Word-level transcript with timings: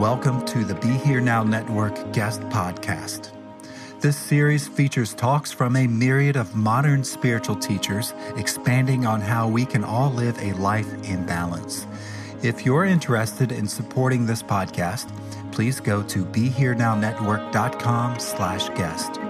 Welcome 0.00 0.46
to 0.46 0.64
the 0.64 0.76
Be 0.76 0.88
Here 0.88 1.20
Now 1.20 1.42
Network 1.42 2.14
guest 2.14 2.40
podcast. 2.44 3.32
This 4.00 4.16
series 4.16 4.66
features 4.66 5.12
talks 5.12 5.52
from 5.52 5.76
a 5.76 5.86
myriad 5.86 6.36
of 6.36 6.56
modern 6.56 7.04
spiritual 7.04 7.56
teachers 7.56 8.14
expanding 8.34 9.04
on 9.04 9.20
how 9.20 9.46
we 9.46 9.66
can 9.66 9.84
all 9.84 10.10
live 10.10 10.38
a 10.38 10.54
life 10.54 10.90
in 11.04 11.26
balance. 11.26 11.86
If 12.42 12.64
you're 12.64 12.86
interested 12.86 13.52
in 13.52 13.68
supporting 13.68 14.24
this 14.24 14.42
podcast, 14.42 15.12
please 15.52 15.80
go 15.80 16.02
to 16.04 16.24
BeHereNowNetwork.com 16.24 18.18
slash 18.20 18.70
guest. 18.70 19.20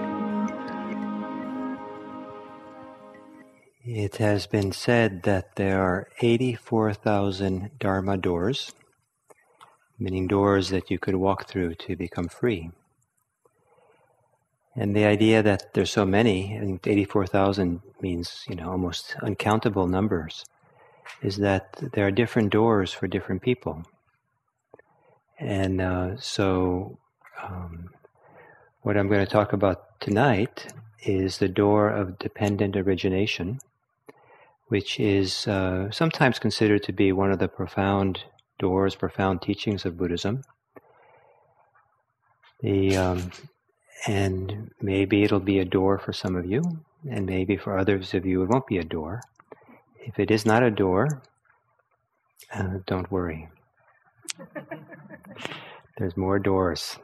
It 3.83 4.15
has 4.15 4.47
been 4.47 4.71
said 4.71 5.23
that 5.23 5.57
there 5.57 5.81
are 5.81 6.07
84,000 6.21 7.71
Dharma 7.77 8.15
doors 8.15 8.71
meaning 10.01 10.27
doors 10.27 10.69
that 10.69 10.89
you 10.89 10.97
could 10.97 11.15
walk 11.15 11.47
through 11.47 11.75
to 11.75 11.95
become 11.95 12.27
free. 12.27 12.71
And 14.75 14.95
the 14.95 15.05
idea 15.05 15.43
that 15.43 15.73
there's 15.73 15.91
so 15.91 16.05
many, 16.05 16.57
I 16.57 16.61
think 16.61 16.87
84,000 16.87 17.81
means, 18.01 18.43
you 18.49 18.55
know, 18.55 18.71
almost 18.71 19.15
uncountable 19.21 19.85
numbers, 19.85 20.43
is 21.21 21.37
that 21.37 21.77
there 21.93 22.07
are 22.07 22.11
different 22.11 22.49
doors 22.49 22.91
for 22.91 23.05
different 23.05 23.43
people. 23.43 23.83
And 25.37 25.79
uh, 25.81 26.17
so, 26.17 26.97
um, 27.43 27.91
what 28.81 28.97
I'm 28.97 29.07
going 29.07 29.23
to 29.23 29.31
talk 29.31 29.53
about 29.53 29.99
tonight 29.99 30.73
is 31.03 31.37
the 31.37 31.47
door 31.47 31.89
of 31.89 32.17
dependent 32.17 32.75
origination, 32.75 33.59
which 34.67 34.99
is 34.99 35.47
uh, 35.47 35.91
sometimes 35.91 36.39
considered 36.39 36.81
to 36.83 36.93
be 36.93 37.11
one 37.11 37.31
of 37.31 37.37
the 37.37 37.47
profound 37.47 38.23
doors, 38.61 38.95
profound 38.95 39.41
teachings 39.41 39.85
of 39.85 39.97
Buddhism. 39.97 40.43
The 42.61 42.95
um, 42.95 43.31
and 44.07 44.71
maybe 44.79 45.23
it'll 45.23 45.39
be 45.39 45.59
a 45.59 45.65
door 45.65 45.97
for 45.97 46.13
some 46.13 46.35
of 46.35 46.45
you, 46.45 46.61
and 47.09 47.25
maybe 47.25 47.57
for 47.57 47.77
others 47.77 48.13
of 48.13 48.25
you 48.25 48.43
it 48.43 48.49
won't 48.49 48.67
be 48.67 48.77
a 48.77 48.83
door. 48.83 49.21
If 49.97 50.19
it 50.19 50.29
is 50.29 50.45
not 50.45 50.63
a 50.63 50.69
door, 50.69 51.23
uh, 52.53 52.77
don't 52.85 53.11
worry. 53.11 53.49
There's 55.97 56.15
more 56.15 56.39
doors. 56.39 56.97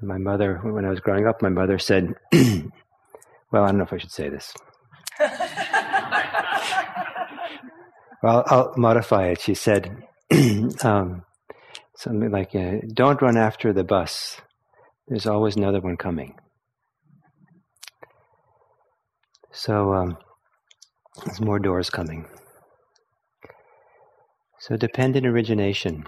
My 0.00 0.18
mother, 0.18 0.58
when 0.62 0.84
I 0.84 0.90
was 0.90 1.00
growing 1.00 1.26
up, 1.26 1.42
my 1.42 1.48
mother 1.48 1.78
said, 1.78 2.14
"Well, 2.32 3.64
I 3.64 3.68
don't 3.68 3.78
know 3.78 3.84
if 3.84 3.92
I 3.92 3.98
should 3.98 4.12
say 4.12 4.28
this." 4.28 4.54
Well, 8.22 8.44
I'll 8.46 8.72
modify 8.76 9.28
it. 9.28 9.40
She 9.40 9.54
said 9.54 10.04
um, 10.84 11.24
something 11.96 12.30
like, 12.30 12.54
uh, 12.54 12.78
"Don't 12.94 13.20
run 13.20 13.36
after 13.36 13.72
the 13.72 13.82
bus. 13.82 14.40
There's 15.08 15.26
always 15.26 15.56
another 15.56 15.80
one 15.80 15.96
coming." 15.96 16.36
So 19.50 19.92
um, 19.92 20.18
there's 21.24 21.40
more 21.40 21.58
doors 21.58 21.90
coming. 21.90 22.26
So 24.60 24.76
dependent 24.76 25.26
origination, 25.26 26.04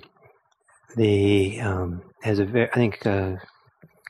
the 0.96 1.60
um, 1.60 2.02
has 2.22 2.38
a 2.38 2.44
very, 2.44 2.70
I 2.70 2.74
think 2.76 3.04
uh, 3.04 3.32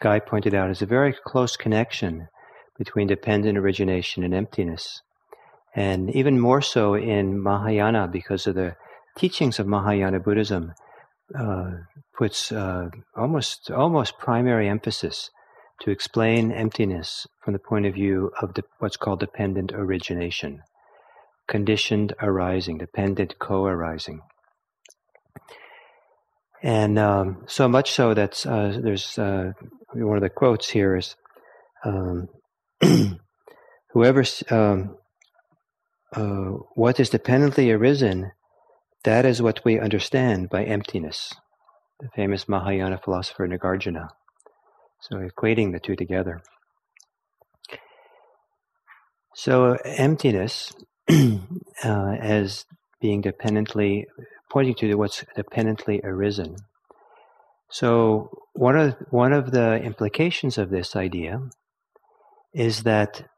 Guy 0.01 0.21
pointed 0.21 0.55
out, 0.55 0.71
is 0.71 0.83
a 0.83 0.87
very 0.87 1.15
close 1.25 1.57
connection 1.57 2.29
between 2.77 3.07
dependent 3.07 3.57
origination 3.57 4.23
and 4.23 4.35
emptiness 4.35 5.01
and 5.75 6.15
even 6.15 6.39
more 6.39 6.63
so 6.63 6.95
in 6.95 7.43
Mahayana 7.43 8.09
because 8.09 8.47
of 8.47 8.55
the 8.55 8.77
teachings 9.17 9.59
of 9.59 9.67
Mahayana 9.67 10.21
Buddhism 10.21 10.73
uh, 11.37 11.71
puts 12.17 12.53
uh, 12.53 12.89
almost 13.17 13.71
almost 13.71 14.19
primary 14.19 14.69
emphasis 14.69 15.31
to 15.81 15.91
explain 15.91 16.53
emptiness 16.53 17.27
from 17.43 17.53
the 17.53 17.59
point 17.59 17.87
of 17.87 17.95
view 17.95 18.31
of 18.41 18.55
the, 18.55 18.63
what's 18.79 18.97
called 18.97 19.21
dependent 19.21 19.73
origination, 19.73 20.63
conditioned 21.49 22.15
arising, 22.23 22.79
dependent 22.79 23.39
co-arising. 23.39 24.21
And 26.63 26.99
um, 26.99 27.45
so 27.47 27.69
much 27.69 27.93
so 27.93 28.15
that 28.15 28.47
uh, 28.47 28.79
there's 28.81 29.19
uh, 29.19 29.53
one 29.93 30.17
of 30.17 30.23
the 30.23 30.31
quotes 30.31 30.71
here 30.71 30.97
is 30.97 31.17
um, 31.85 32.29
whoever 33.93 34.25
um, 34.51 34.97
uh, 36.15 36.59
what 36.75 37.01
is 37.01 37.11
dependently 37.11 37.71
arisen, 37.71 38.33
that 39.05 39.25
is 39.25 39.43
what 39.43 39.65
we 39.65 39.79
understand 39.79 40.49
by 40.49 40.65
emptiness. 40.65 41.35
The 42.01 42.09
famous 42.15 42.49
Mahayana 42.49 42.99
philosopher 42.99 43.47
Nagarjuna. 43.47 44.09
So 45.01 45.17
equating 45.17 45.73
the 45.73 45.81
two 45.81 45.97
together. 45.97 46.43
So 49.35 49.77
emptiness 49.85 50.73
uh, 51.11 51.41
as 51.85 52.65
being 53.01 53.21
dependently 53.21 54.07
pointing 54.51 54.75
to 54.77 54.95
what's 54.95 55.25
dependently 55.35 56.01
arisen. 56.05 56.57
So 57.69 58.31
one 58.53 58.77
of 58.79 58.95
one 59.11 59.33
of 59.33 59.51
the 59.51 59.83
implications 59.83 60.59
of 60.59 60.71
this 60.71 60.95
idea 60.95 61.41
is 62.55 62.85
that 62.85 63.29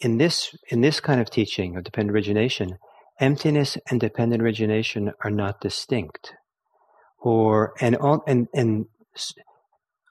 in 0.00 0.18
this 0.18 0.54
in 0.68 0.80
this 0.80 1.00
kind 1.00 1.20
of 1.20 1.30
teaching 1.30 1.76
of 1.76 1.84
dependent 1.84 2.14
origination, 2.14 2.78
emptiness 3.20 3.78
and 3.90 4.00
dependent 4.00 4.42
origination 4.42 5.12
are 5.22 5.30
not 5.30 5.60
distinct, 5.60 6.34
or 7.18 7.74
and 7.80 7.96
and 8.26 8.48
and 8.54 8.86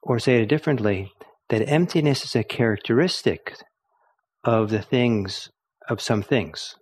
or 0.02 0.20
say 0.20 0.42
it 0.42 0.50
differently, 0.50 1.12
that 1.50 1.68
emptiness 1.68 2.26
is 2.26 2.36
a 2.36 2.44
characteristic 2.44 3.56
of 4.44 4.70
the 4.70 4.82
things 4.82 5.50
of 5.90 6.02
some 6.02 6.22
things. 6.22 6.76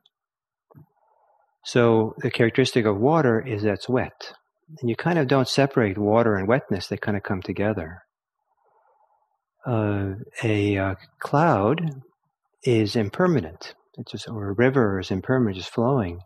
So 1.63 2.15
the 2.19 2.31
characteristic 2.31 2.85
of 2.85 2.97
water 2.97 3.39
is 3.39 3.63
that 3.63 3.73
it's 3.73 3.89
wet. 3.89 4.33
And 4.79 4.89
you 4.89 4.95
kind 4.95 5.19
of 5.19 5.27
don't 5.27 5.47
separate 5.47 5.97
water 5.97 6.35
and 6.35 6.47
wetness, 6.47 6.87
they 6.87 6.97
kind 6.97 7.17
of 7.17 7.23
come 7.23 7.41
together. 7.41 7.99
Uh, 9.65 10.13
a 10.43 10.77
uh, 10.77 10.95
cloud 11.19 12.01
is 12.63 12.95
impermanent. 12.95 13.75
It's 13.97 14.11
just, 14.11 14.29
or 14.29 14.49
a 14.49 14.53
river 14.53 14.99
is 14.99 15.11
impermanent, 15.11 15.57
just 15.57 15.73
flowing. 15.73 16.21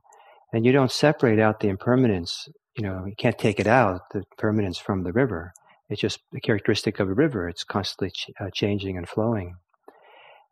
And 0.54 0.66
you 0.66 0.72
don't 0.72 0.92
separate 0.92 1.40
out 1.40 1.60
the 1.60 1.70
impermanence. 1.70 2.48
You 2.78 2.84
know, 2.84 3.06
you 3.06 3.16
can't 3.18 3.38
take 3.38 3.60
it 3.60 3.68
out, 3.68 4.02
the 4.12 4.24
permanence 4.38 4.78
from 4.78 5.04
the 5.04 5.12
river. 5.12 5.54
It's 5.90 6.02
just 6.02 6.20
a 6.36 6.40
characteristic 6.40 7.00
of 7.00 7.10
a 7.10 7.14
river. 7.14 7.48
It's 7.48 7.64
constantly 7.64 8.12
ch- 8.12 8.32
uh, 8.40 8.50
changing 8.54 8.98
and 8.98 9.08
flowing. 9.08 9.56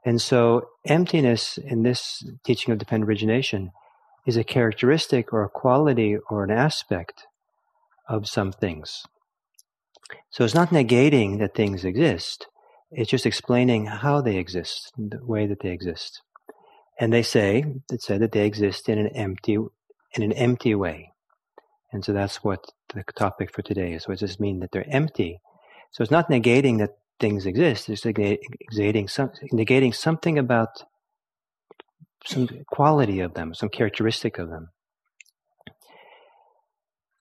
And 0.06 0.22
so 0.22 0.68
emptiness 0.86 1.58
in 1.58 1.84
this 1.84 2.24
teaching 2.46 2.72
of 2.72 2.78
dependent 2.78 3.08
origination 3.08 3.72
is 4.26 4.38
a 4.38 4.44
characteristic 4.44 5.34
or 5.34 5.44
a 5.44 5.50
quality 5.50 6.18
or 6.30 6.44
an 6.44 6.52
aspect 6.52 7.26
of 8.08 8.28
some 8.28 8.52
things. 8.52 9.04
So 10.30 10.44
it's 10.44 10.54
not 10.54 10.70
negating 10.70 11.40
that 11.40 11.56
things 11.56 11.86
exist. 11.86 12.48
It's 12.96 13.10
just 13.10 13.26
explaining 13.26 13.88
how 13.88 14.22
they 14.22 14.38
exist, 14.38 14.92
the 14.98 15.20
way 15.26 15.48
that 15.48 15.62
they 15.62 15.70
exist. 15.70 16.22
And 17.00 17.12
they 17.12 17.24
say, 17.24 17.66
it 17.92 18.02
said 18.02 18.22
that 18.22 18.32
they 18.32 18.46
exist 18.46 18.88
in 18.88 19.00
an 19.00 19.08
empty, 19.08 19.54
in 19.54 20.24
an 20.24 20.32
empty 20.34 20.76
way. 20.76 21.12
And 21.92 22.06
so 22.06 22.14
that's 22.14 22.44
what 22.44 22.64
the 22.94 23.04
topic 23.16 23.54
for 23.54 23.62
today 23.62 23.94
is. 23.94 24.08
What 24.08 24.20
does 24.20 24.30
this 24.30 24.40
mean 24.40 24.60
that 24.60 24.72
they're 24.72 24.86
empty? 24.90 25.40
So 25.92 26.02
it's 26.02 26.12
not 26.12 26.30
negating 26.30 26.80
that 26.80 26.92
things 27.20 27.46
exist. 27.46 27.90
It's 27.90 28.04
negating, 28.04 29.10
some, 29.10 29.32
negating 29.52 29.94
something 29.94 30.38
about 30.38 30.70
some 32.26 32.48
quality 32.68 33.20
of 33.20 33.34
them, 33.34 33.54
some 33.54 33.70
characteristic 33.70 34.38
of 34.38 34.50
them. 34.50 34.70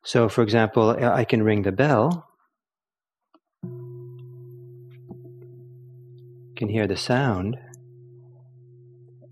So, 0.05 0.29
for 0.29 0.43
example, 0.43 0.91
I 0.91 1.25
can 1.25 1.43
ring 1.43 1.63
the 1.63 1.73
bell. 1.73 2.29
Can 6.63 6.69
hear 6.69 6.87
the 6.87 6.97
sound, 6.97 7.59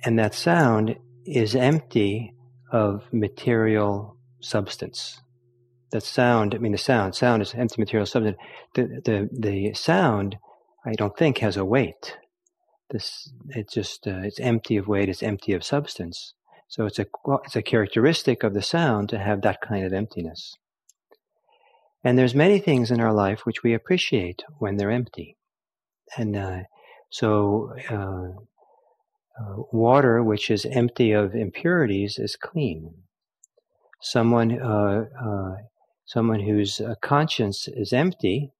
and 0.04 0.18
that 0.18 0.34
sound 0.34 0.96
is 1.24 1.54
empty 1.54 2.34
of 2.72 3.04
material 3.12 4.16
substance. 4.40 5.20
That 5.92 6.02
sound, 6.02 6.56
I 6.56 6.58
mean, 6.58 6.72
the 6.72 6.78
sound, 6.78 7.14
sound 7.14 7.40
is 7.40 7.54
empty 7.54 7.76
material 7.78 8.06
substance. 8.06 8.36
The, 8.74 8.82
the, 9.04 9.28
the 9.32 9.74
sound, 9.74 10.38
I 10.84 10.94
don't 10.94 11.16
think, 11.16 11.38
has 11.38 11.56
a 11.56 11.64
weight. 11.64 12.16
This, 12.90 13.30
it's 13.50 13.74
just, 13.74 14.08
uh, 14.08 14.22
it's 14.24 14.40
empty 14.40 14.76
of 14.76 14.88
weight, 14.88 15.08
it's 15.08 15.22
empty 15.22 15.52
of 15.52 15.62
substance. 15.62 16.34
So 16.66 16.84
it's 16.84 16.98
a, 16.98 17.06
it's 17.44 17.54
a 17.54 17.62
characteristic 17.62 18.42
of 18.42 18.54
the 18.54 18.62
sound 18.62 19.08
to 19.10 19.20
have 19.20 19.42
that 19.42 19.60
kind 19.60 19.86
of 19.86 19.92
emptiness. 19.92 20.56
And 22.02 22.18
there's 22.18 22.34
many 22.34 22.58
things 22.58 22.90
in 22.90 23.00
our 23.00 23.12
life 23.12 23.46
which 23.46 23.62
we 23.62 23.72
appreciate 23.72 24.42
when 24.58 24.78
they're 24.78 24.90
empty. 24.90 25.36
And 26.16 26.34
uh, 26.34 26.62
so 27.10 27.74
uh, 27.90 28.30
uh, 29.40 29.62
water 29.72 30.22
which 30.22 30.50
is 30.50 30.64
empty 30.66 31.12
of 31.12 31.34
impurities 31.34 32.18
is 32.18 32.36
clean. 32.36 32.94
Someone, 34.00 34.60
uh, 34.60 35.04
uh 35.22 35.56
someone 36.06 36.40
whose 36.40 36.80
uh, 36.80 36.94
conscience 37.02 37.68
is 37.68 37.92
empty 37.92 38.52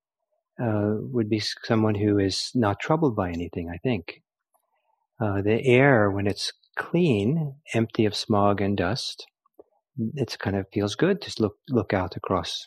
uh, 0.63 0.95
would 1.13 1.29
be 1.29 1.41
someone 1.65 1.95
who 1.95 2.19
is 2.19 2.51
not 2.55 2.79
troubled 2.81 3.17
by 3.17 3.31
anything. 3.31 3.71
I 3.73 3.79
think 3.79 4.23
the 5.19 5.61
air, 5.65 6.11
when 6.11 6.27
it's 6.27 6.53
clean, 6.77 7.55
empty 7.75 8.05
of 8.07 8.17
smog 8.17 8.61
and 8.61 8.77
dust, 8.77 9.27
it 10.15 10.37
kind 10.39 10.57
of 10.57 10.67
feels 10.73 10.95
good 10.95 11.21
to 11.23 11.43
look 11.43 11.57
look 11.69 11.93
out 11.93 12.17
across 12.17 12.67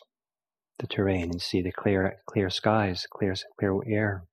the 0.78 0.86
terrain 0.86 1.30
and 1.30 1.42
see 1.42 1.62
the 1.62 1.72
clear 1.72 2.16
clear 2.26 2.50
skies, 2.50 3.06
clear 3.10 3.34
clear 3.58 3.78
air. 3.86 4.24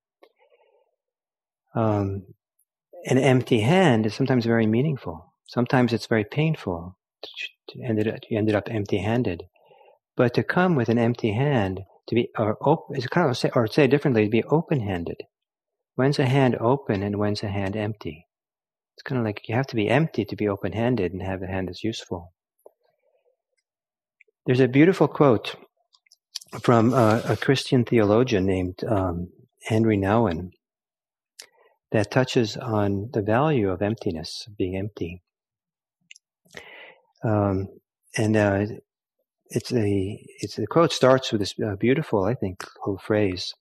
Um, 1.75 2.23
an 3.05 3.17
empty 3.17 3.61
hand 3.61 4.05
is 4.05 4.13
sometimes 4.13 4.45
very 4.45 4.67
meaningful. 4.67 5.33
Sometimes 5.47 5.93
it's 5.93 6.07
very 6.07 6.25
painful 6.25 6.97
to 7.69 7.83
ended 7.83 8.07
up, 8.07 8.19
you 8.29 8.37
ended 8.37 8.55
up 8.55 8.69
empty-handed. 8.69 9.43
But 10.15 10.33
to 10.35 10.43
come 10.43 10.75
with 10.75 10.89
an 10.89 10.97
empty 10.97 11.33
hand, 11.33 11.81
to 12.07 12.15
be 12.15 12.29
or 12.37 12.57
open, 12.61 12.97
is 12.97 13.07
kind 13.07 13.29
of 13.29 13.37
say, 13.37 13.51
or 13.55 13.67
say 13.67 13.87
differently, 13.87 14.25
to 14.25 14.29
be 14.29 14.43
open-handed. 14.43 15.17
When's 15.95 16.19
a 16.19 16.25
hand 16.25 16.57
open 16.59 17.03
and 17.03 17.17
when's 17.17 17.43
a 17.43 17.47
hand 17.47 17.75
empty? 17.75 18.27
It's 18.95 19.03
kind 19.03 19.19
of 19.19 19.25
like 19.25 19.47
you 19.47 19.55
have 19.55 19.67
to 19.67 19.75
be 19.75 19.89
empty 19.89 20.25
to 20.25 20.35
be 20.35 20.47
open-handed 20.47 21.13
and 21.13 21.21
have 21.21 21.41
a 21.41 21.47
hand 21.47 21.67
that's 21.67 21.83
useful. 21.83 22.33
There's 24.45 24.59
a 24.59 24.67
beautiful 24.67 25.07
quote 25.07 25.55
from 26.61 26.93
a, 26.93 27.21
a 27.29 27.37
Christian 27.37 27.85
theologian 27.85 28.45
named 28.45 28.83
um, 28.87 29.29
Henri 29.69 29.97
Nouwen 29.97 30.51
that 31.91 32.11
touches 32.11 32.57
on 32.57 33.09
the 33.13 33.21
value 33.21 33.69
of 33.69 33.81
emptiness, 33.81 34.47
being 34.57 34.77
empty. 34.77 35.21
Um, 37.23 37.67
and 38.17 38.35
uh, 38.35 38.65
it's 39.49 39.71
a 39.73 40.25
it's 40.39 40.55
the 40.55 40.67
quote 40.67 40.91
starts 40.91 41.31
with 41.31 41.41
this 41.41 41.53
uh, 41.63 41.75
beautiful, 41.75 42.23
I 42.23 42.33
think, 42.33 42.63
little 42.85 42.99
phrase: 42.99 43.53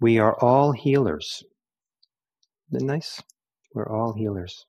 "We 0.00 0.18
are 0.18 0.36
all 0.40 0.72
healers." 0.72 1.42
Isn't 2.70 2.86
that 2.86 2.92
nice? 2.92 3.22
We're 3.74 3.90
all 3.90 4.14
healers. 4.14 4.66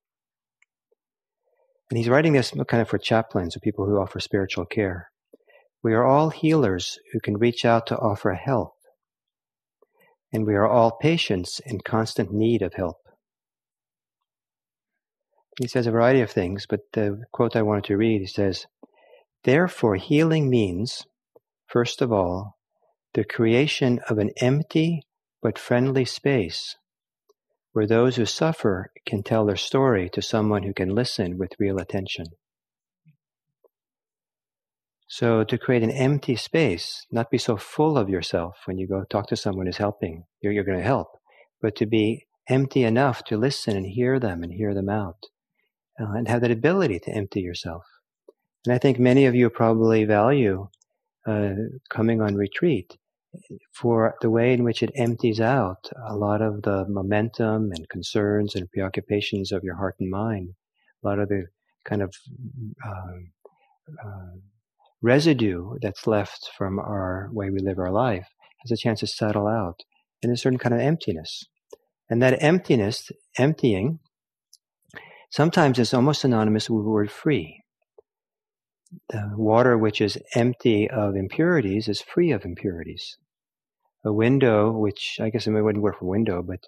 And 1.90 1.98
he's 1.98 2.10
writing 2.10 2.34
this 2.34 2.54
kind 2.68 2.82
of 2.82 2.90
for 2.90 2.98
chaplains 2.98 3.56
or 3.58 3.62
people 3.62 3.86
who 3.86 3.98
offer 3.98 4.20
spiritual 4.20 4.66
care. 4.66 5.10
We 5.84 5.94
are 5.94 6.06
all 6.06 6.30
healers 6.30 7.00
who 7.12 7.20
can 7.20 7.38
reach 7.38 7.66
out 7.66 7.88
to 7.88 7.98
offer 7.98 8.34
help 8.34 8.74
and 10.32 10.46
we 10.46 10.56
are 10.56 10.68
all 10.68 10.98
patients 11.02 11.60
in 11.66 11.80
constant 11.82 12.32
need 12.32 12.62
of 12.62 12.74
help. 12.74 12.98
He 15.60 15.68
says 15.68 15.88
a 15.88 15.92
variety 15.92 16.22
of 16.22 16.32
things, 16.32 16.66
but 16.70 16.82
the 16.94 17.24
quote 17.32 17.56
I 17.56 17.62
wanted 17.62 17.86
to 17.86 17.98
read, 17.98 18.22
he 18.22 18.28
says, 18.28 18.66
Therefore, 19.44 19.96
healing 19.96 20.50
means, 20.50 21.06
first 21.68 22.02
of 22.02 22.12
all, 22.12 22.58
the 23.14 23.24
creation 23.24 24.00
of 24.10 24.18
an 24.18 24.32
empty 24.42 25.04
but 25.42 25.58
friendly 25.58 26.06
space 26.06 26.76
where 27.72 27.88
those 27.88 28.16
who 28.16 28.26
suffer 28.26 28.92
can 29.06 29.24
tell 29.24 29.46
their 29.46 29.56
story 29.56 30.10
to 30.10 30.22
someone 30.22 30.64
who 30.64 30.74
can 30.74 30.96
listen 30.96 31.38
with 31.38 31.52
real 31.60 31.78
attention. 31.78 32.26
So 35.12 35.44
to 35.44 35.58
create 35.58 35.82
an 35.82 35.90
empty 35.90 36.36
space, 36.36 37.08
not 37.12 37.32
be 37.32 37.40
so 37.40 37.58
full 37.58 37.98
of 37.98 38.10
yourself 38.10 38.58
when 38.66 38.78
you 38.78 38.88
go 38.88 39.04
talk 39.10 39.28
to 39.30 39.36
someone 39.36 39.66
who's 39.66 39.78
helping, 39.78 40.26
you're, 40.40 40.54
you're 40.54 40.64
going 40.64 40.78
to 40.78 40.84
help, 40.84 41.08
but 41.64 41.76
to 41.78 41.88
be 41.88 42.28
empty 42.48 42.84
enough 42.84 43.24
to 43.24 43.38
listen 43.38 43.76
and 43.76 43.88
hear 43.88 44.20
them 44.20 44.44
and 44.44 44.54
hear 44.54 44.76
them 44.76 44.88
out 44.88 45.18
uh, 46.00 46.12
and 46.12 46.28
have 46.28 46.42
that 46.42 46.52
ability 46.52 47.00
to 47.00 47.12
empty 47.12 47.42
yourself. 47.42 47.84
And 48.66 48.74
I 48.76 48.78
think 48.78 49.00
many 49.00 49.26
of 49.26 49.34
you 49.34 49.50
probably 49.50 50.06
value 50.06 50.70
uh, 51.28 51.54
coming 51.90 52.22
on 52.22 52.36
retreat 52.36 52.96
for 53.74 54.14
the 54.22 54.30
way 54.30 54.54
in 54.54 54.64
which 54.64 54.84
it 54.84 54.92
empties 54.96 55.40
out 55.40 55.90
a 56.08 56.16
lot 56.16 56.44
of 56.44 56.62
the 56.62 56.86
momentum 56.88 57.72
and 57.72 57.90
concerns 57.90 58.54
and 58.54 58.70
preoccupations 58.70 59.52
of 59.52 59.64
your 59.64 59.76
heart 59.76 59.96
and 60.00 60.12
mind, 60.12 60.54
a 61.04 61.08
lot 61.08 61.18
of 61.18 61.30
the 61.30 61.46
kind 61.84 62.04
of 62.04 62.14
uh, 62.86 64.08
uh, 64.08 64.36
residue 65.02 65.76
that's 65.82 66.08
left 66.08 66.50
from 66.58 66.80
our 66.80 67.30
way 67.32 67.50
we 67.50 67.60
live 67.60 67.80
our 67.80 67.92
life 67.92 68.28
has 68.62 68.72
a 68.72 68.78
chance 68.78 69.00
to 69.00 69.08
settle 69.08 69.48
out 69.48 69.82
in 70.22 70.32
a 70.32 70.38
certain 70.38 70.60
kind 70.60 70.76
of 70.76 70.82
emptiness. 70.82 71.46
And 72.10 72.22
that 72.22 72.42
emptiness, 72.44 73.12
emptying, 73.38 74.00
sometimes 75.30 75.80
is 75.80 75.94
almost 75.94 76.22
synonymous 76.22 76.70
with 76.70 76.84
the 76.84 76.90
word 76.90 77.12
free. 77.12 77.62
The 79.10 79.32
water 79.36 79.78
which 79.78 80.02
is 80.02 80.18
empty 80.36 80.90
of 80.90 81.16
impurities 81.16 81.88
is 81.88 82.02
free 82.02 82.32
of 82.32 82.44
impurities. 82.44 83.18
A 84.04 84.12
window, 84.12 84.72
which 84.72 85.20
I 85.22 85.30
guess 85.30 85.46
it 85.46 85.52
wouldn't 85.52 85.84
work 85.84 86.00
for 86.00 86.06
window, 86.06 86.42
but 86.42 86.62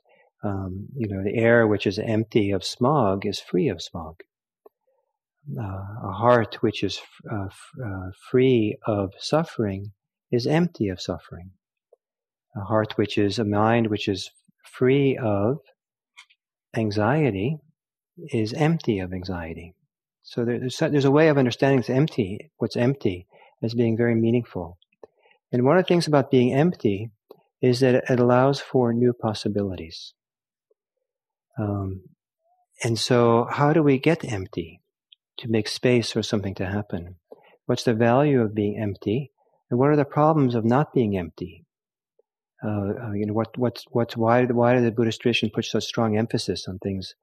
um, 0.43 0.87
you 0.95 1.07
know, 1.07 1.23
the 1.23 1.35
air 1.35 1.67
which 1.67 1.87
is 1.87 1.99
empty 1.99 2.51
of 2.51 2.63
smog 2.63 3.25
is 3.25 3.39
free 3.39 3.69
of 3.69 3.81
smog 3.81 4.17
a 5.57 6.11
heart 6.11 6.61
which 6.61 6.83
is 6.83 6.99
uh, 7.31 7.47
uh, 7.83 8.11
free 8.29 8.77
of 8.85 9.13
suffering 9.17 9.91
is 10.31 10.47
empty 10.47 10.89
of 10.89 11.01
suffering. 11.01 11.51
A 12.55 12.61
heart 12.61 12.97
which 12.97 13.17
is 13.17 13.39
a 13.39 13.45
mind 13.45 13.87
which 13.87 14.07
is 14.07 14.29
free 14.63 15.17
of 15.17 15.59
anxiety 16.75 17.57
is 18.29 18.53
empty 18.53 18.99
of 18.99 19.13
anxiety. 19.13 19.75
So 20.23 20.45
there's, 20.45 20.77
there's 20.77 21.05
a 21.05 21.11
way 21.11 21.29
of 21.29 21.37
understanding 21.37 21.79
what's 21.79 21.89
empty, 21.89 22.51
what's 22.57 22.77
empty 22.77 23.27
as 23.63 23.73
being 23.73 23.97
very 23.97 24.15
meaningful. 24.15 24.77
And 25.51 25.65
one 25.65 25.77
of 25.77 25.83
the 25.83 25.87
things 25.87 26.07
about 26.07 26.31
being 26.31 26.53
empty 26.53 27.09
is 27.61 27.79
that 27.79 27.95
it 28.09 28.19
allows 28.19 28.59
for 28.59 28.93
new 28.93 29.13
possibilities. 29.13 30.13
Um, 31.59 32.03
and 32.83 32.97
so 32.97 33.47
how 33.49 33.73
do 33.73 33.83
we 33.83 33.99
get 33.99 34.23
empty? 34.23 34.80
To 35.41 35.49
make 35.49 35.67
space 35.67 36.11
for 36.11 36.23
something 36.23 36.55
to 36.55 36.65
happen? 36.65 37.15
What's 37.65 37.83
the 37.83 37.93
value 37.93 38.41
of 38.41 38.55
being 38.55 38.79
empty? 38.79 39.31
And 39.69 39.79
what 39.79 39.89
are 39.89 39.95
the 39.95 40.05
problems 40.05 40.55
of 40.55 40.65
not 40.65 40.93
being 40.93 41.17
empty? 41.17 41.65
Uh, 42.63 42.93
uh, 43.05 43.11
you 43.13 43.25
know, 43.25 43.33
what, 43.33 43.57
what's, 43.57 43.85
what's, 43.89 44.15
why, 44.15 44.45
why 44.45 44.75
did 44.75 44.83
the 44.83 44.91
Buddhist 44.91 45.21
tradition 45.21 45.49
put 45.53 45.65
such 45.65 45.85
strong 45.85 46.17
emphasis 46.17 46.67
on 46.67 46.77
things, 46.77 47.15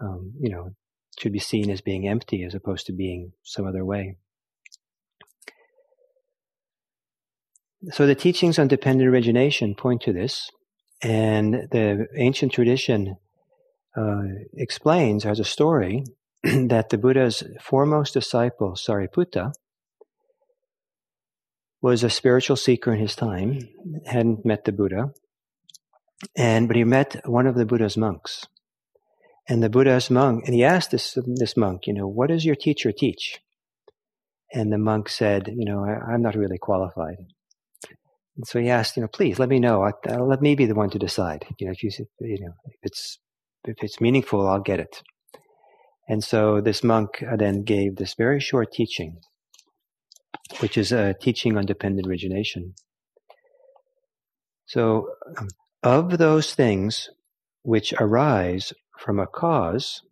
um, 0.00 0.32
you 0.38 0.50
know, 0.50 0.70
should 1.18 1.32
be 1.32 1.38
seen 1.38 1.70
as 1.70 1.80
being 1.80 2.06
empty 2.06 2.44
as 2.44 2.54
opposed 2.54 2.86
to 2.86 2.92
being 2.92 3.32
some 3.42 3.66
other 3.66 3.84
way? 3.84 4.16
So 7.92 8.06
the 8.06 8.14
teachings 8.14 8.58
on 8.58 8.68
dependent 8.68 9.08
origination 9.08 9.74
point 9.74 10.02
to 10.02 10.12
this, 10.12 10.50
and 11.02 11.68
the 11.70 12.06
ancient 12.16 12.52
tradition 12.52 13.16
uh, 13.96 14.22
explains 14.54 15.24
as 15.24 15.38
a 15.38 15.44
story 15.44 16.04
that 16.68 16.90
the 16.90 16.98
Buddha's 16.98 17.42
foremost 17.58 18.12
disciple, 18.12 18.72
Sariputta, 18.72 19.52
was 21.80 22.04
a 22.04 22.10
spiritual 22.10 22.56
seeker 22.56 22.92
in 22.92 23.00
his 23.00 23.16
time, 23.16 23.60
hadn't 24.04 24.44
met 24.44 24.64
the 24.64 24.72
Buddha, 24.72 25.12
and 26.36 26.68
but 26.68 26.76
he 26.76 26.84
met 26.84 27.22
one 27.24 27.46
of 27.46 27.54
the 27.54 27.64
Buddha's 27.64 27.96
monks. 27.96 28.46
And 29.48 29.62
the 29.62 29.70
Buddha's 29.70 30.10
monk, 30.10 30.44
and 30.44 30.54
he 30.54 30.64
asked 30.64 30.90
this 30.90 31.16
this 31.26 31.56
monk, 31.56 31.86
you 31.86 31.94
know, 31.94 32.06
what 32.06 32.28
does 32.28 32.44
your 32.44 32.56
teacher 32.56 32.92
teach? 32.92 33.40
And 34.52 34.70
the 34.70 34.78
monk 34.78 35.08
said, 35.08 35.48
you 35.48 35.64
know, 35.64 35.84
I, 35.84 36.14
am 36.14 36.22
not 36.22 36.34
really 36.34 36.58
qualified. 36.58 37.16
And 38.36 38.46
so 38.46 38.60
he 38.60 38.68
asked, 38.68 38.96
you 38.96 39.02
know, 39.02 39.08
please 39.08 39.38
let 39.38 39.48
me 39.48 39.60
know. 39.60 39.82
I, 39.82 40.16
will 40.16 40.28
let 40.28 40.42
me 40.42 40.54
be 40.54 40.66
the 40.66 40.74
one 40.74 40.90
to 40.90 40.98
decide. 40.98 41.46
You 41.58 41.66
know, 41.66 41.72
if 41.72 41.82
you, 41.82 41.90
you 42.20 42.40
know, 42.40 42.52
if 42.66 42.76
it's 42.82 43.18
if 43.64 43.76
it's 43.82 44.00
meaningful, 44.00 44.46
I'll 44.46 44.60
get 44.60 44.80
it. 44.80 45.02
And 46.08 46.22
so 46.22 46.60
this 46.60 46.84
monk 46.84 47.24
then 47.38 47.62
gave 47.62 47.96
this 47.96 48.14
very 48.14 48.40
short 48.40 48.72
teaching, 48.72 49.20
which 50.60 50.76
is 50.76 50.92
a 50.92 51.14
teaching 51.14 51.56
on 51.56 51.66
dependent 51.66 52.06
origination. 52.06 52.74
So, 54.66 55.08
um, 55.38 55.48
of 55.82 56.18
those 56.18 56.54
things 56.54 57.10
which 57.62 57.92
arise 57.94 58.72
from 58.98 59.18
a 59.18 59.26
cause, 59.26 60.02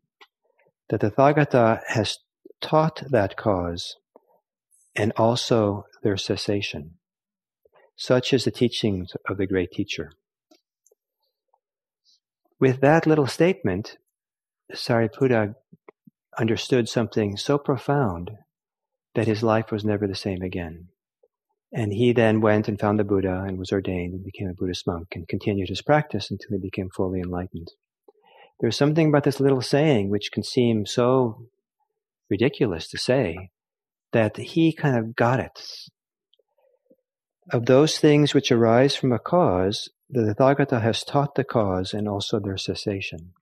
the 0.88 0.98
Tathagata 0.98 1.80
has 1.88 2.18
taught 2.60 3.02
that 3.10 3.36
cause 3.36 3.96
and 4.94 5.12
also 5.16 5.86
their 6.02 6.16
cessation. 6.16 6.98
Such 7.96 8.32
is 8.32 8.44
the 8.44 8.50
teachings 8.50 9.12
of 9.28 9.38
the 9.38 9.46
great 9.46 9.70
teacher. 9.70 10.12
With 12.60 12.80
that 12.80 13.06
little 13.06 13.26
statement, 13.26 13.96
Sariputta 14.72 15.54
understood 16.38 16.88
something 16.88 17.36
so 17.36 17.58
profound 17.58 18.30
that 19.14 19.26
his 19.26 19.42
life 19.42 19.70
was 19.70 19.84
never 19.84 20.06
the 20.06 20.14
same 20.14 20.42
again. 20.42 20.88
And 21.72 21.92
he 21.92 22.12
then 22.12 22.40
went 22.40 22.68
and 22.68 22.78
found 22.78 22.98
the 22.98 23.04
Buddha 23.04 23.44
and 23.46 23.58
was 23.58 23.72
ordained 23.72 24.14
and 24.14 24.24
became 24.24 24.48
a 24.48 24.54
Buddhist 24.54 24.86
monk 24.86 25.08
and 25.14 25.28
continued 25.28 25.68
his 25.68 25.82
practice 25.82 26.30
until 26.30 26.50
he 26.50 26.58
became 26.58 26.90
fully 26.90 27.20
enlightened. 27.20 27.68
There's 28.60 28.76
something 28.76 29.08
about 29.08 29.24
this 29.24 29.40
little 29.40 29.62
saying 29.62 30.10
which 30.10 30.30
can 30.32 30.42
seem 30.42 30.86
so 30.86 31.48
ridiculous 32.30 32.88
to 32.88 32.98
say 32.98 33.50
that 34.12 34.36
he 34.36 34.72
kind 34.72 34.96
of 34.96 35.16
got 35.16 35.40
it. 35.40 35.60
Of 37.50 37.66
those 37.66 37.98
things 37.98 38.34
which 38.34 38.52
arise 38.52 38.94
from 38.94 39.12
a 39.12 39.18
cause, 39.18 39.88
the 40.08 40.34
Tathagata 40.34 40.80
has 40.80 41.02
taught 41.02 41.34
the 41.34 41.44
cause 41.44 41.92
and 41.92 42.06
also 42.06 42.38
their 42.38 42.58
cessation. 42.58 43.32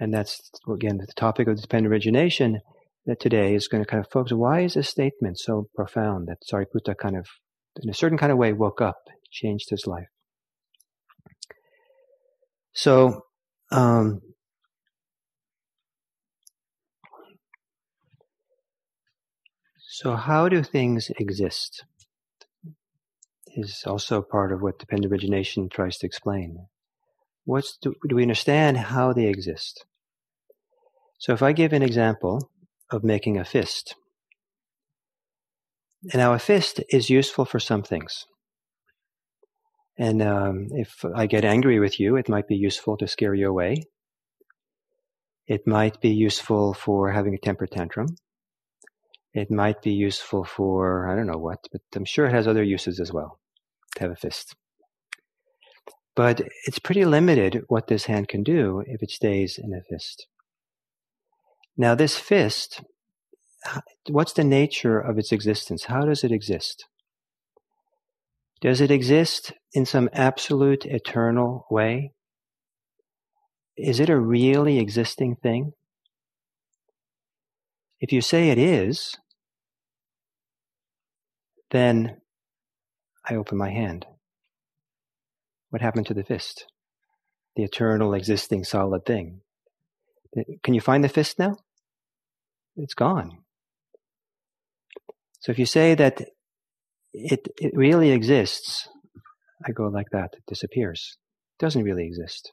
And 0.00 0.14
that's, 0.14 0.50
again, 0.66 0.96
the 0.96 1.06
topic 1.14 1.46
of 1.46 1.60
dependent 1.60 1.92
origination 1.92 2.60
that 3.04 3.20
today 3.20 3.54
is 3.54 3.68
going 3.68 3.84
to 3.84 3.88
kind 3.88 4.02
of 4.02 4.10
focus. 4.10 4.32
Why 4.32 4.60
is 4.60 4.74
this 4.74 4.88
statement 4.88 5.38
so 5.38 5.68
profound 5.76 6.26
that 6.28 6.38
Sariputta 6.50 6.96
kind 6.96 7.16
of, 7.16 7.26
in 7.82 7.90
a 7.90 7.94
certain 7.94 8.16
kind 8.16 8.32
of 8.32 8.38
way, 8.38 8.54
woke 8.54 8.80
up, 8.80 8.96
changed 9.30 9.68
his 9.68 9.86
life? 9.86 10.08
So, 12.72 13.26
um, 13.70 14.22
so 19.78 20.16
how 20.16 20.48
do 20.48 20.62
things 20.62 21.10
exist? 21.18 21.84
Is 23.56 23.82
also 23.84 24.22
part 24.22 24.52
of 24.52 24.62
what 24.62 24.78
dependent 24.78 25.12
origination 25.12 25.68
tries 25.68 25.98
to 25.98 26.06
explain. 26.06 26.68
What's 27.44 27.76
do, 27.82 27.94
do 28.08 28.14
we 28.14 28.22
understand 28.22 28.76
how 28.78 29.12
they 29.12 29.26
exist? 29.26 29.84
So 31.20 31.34
if 31.34 31.42
I 31.42 31.52
give 31.52 31.74
an 31.74 31.82
example 31.82 32.50
of 32.90 33.04
making 33.04 33.38
a 33.38 33.44
fist, 33.44 33.94
now 36.14 36.32
a 36.32 36.38
fist 36.38 36.80
is 36.88 37.10
useful 37.10 37.44
for 37.44 37.60
some 37.60 37.82
things. 37.82 38.24
And 39.98 40.22
um, 40.22 40.68
if 40.70 41.04
I 41.14 41.26
get 41.26 41.44
angry 41.44 41.78
with 41.78 42.00
you, 42.00 42.16
it 42.16 42.30
might 42.30 42.48
be 42.48 42.56
useful 42.56 42.96
to 42.96 43.06
scare 43.06 43.34
you 43.34 43.50
away. 43.50 43.84
It 45.46 45.66
might 45.66 46.00
be 46.00 46.08
useful 46.08 46.72
for 46.72 47.12
having 47.12 47.34
a 47.34 47.38
temper 47.38 47.66
tantrum. 47.66 48.16
It 49.34 49.50
might 49.50 49.82
be 49.82 49.92
useful 49.92 50.44
for, 50.44 51.06
I 51.06 51.16
don't 51.16 51.26
know 51.26 51.38
what, 51.38 51.58
but 51.70 51.82
I'm 51.94 52.06
sure 52.06 52.24
it 52.24 52.32
has 52.32 52.48
other 52.48 52.62
uses 52.62 52.98
as 52.98 53.12
well 53.12 53.38
to 53.96 54.04
have 54.04 54.10
a 54.10 54.16
fist. 54.16 54.56
But 56.16 56.40
it's 56.64 56.78
pretty 56.78 57.04
limited 57.04 57.64
what 57.68 57.88
this 57.88 58.06
hand 58.06 58.28
can 58.28 58.42
do 58.42 58.82
if 58.86 59.02
it 59.02 59.10
stays 59.10 59.58
in 59.58 59.74
a 59.74 59.82
fist. 59.82 60.26
Now, 61.80 61.94
this 61.94 62.18
fist, 62.18 62.82
what's 64.10 64.34
the 64.34 64.44
nature 64.44 65.00
of 65.00 65.16
its 65.16 65.32
existence? 65.32 65.84
How 65.84 66.04
does 66.04 66.22
it 66.22 66.30
exist? 66.30 66.84
Does 68.60 68.82
it 68.82 68.90
exist 68.90 69.54
in 69.72 69.86
some 69.86 70.10
absolute 70.12 70.84
eternal 70.84 71.66
way? 71.70 72.12
Is 73.78 73.98
it 73.98 74.10
a 74.10 74.18
really 74.18 74.78
existing 74.78 75.36
thing? 75.36 75.72
If 77.98 78.12
you 78.12 78.20
say 78.20 78.50
it 78.50 78.58
is, 78.58 79.16
then 81.70 82.20
I 83.26 83.36
open 83.36 83.56
my 83.56 83.70
hand. 83.70 84.04
What 85.70 85.80
happened 85.80 86.08
to 86.08 86.14
the 86.14 86.24
fist? 86.24 86.66
The 87.56 87.62
eternal 87.62 88.12
existing 88.12 88.64
solid 88.64 89.06
thing. 89.06 89.40
Can 90.62 90.74
you 90.74 90.82
find 90.82 91.02
the 91.02 91.08
fist 91.08 91.38
now? 91.38 91.56
It's 92.82 92.94
gone. 92.94 93.38
So 95.40 95.52
if 95.52 95.58
you 95.58 95.66
say 95.66 95.94
that 95.94 96.22
it, 97.12 97.48
it 97.58 97.72
really 97.74 98.10
exists, 98.10 98.88
I 99.66 99.72
go 99.72 99.88
like 99.88 100.10
that, 100.12 100.30
it 100.34 100.44
disappears. 100.46 101.16
It 101.58 101.64
doesn't 101.64 101.84
really 101.84 102.06
exist. 102.06 102.52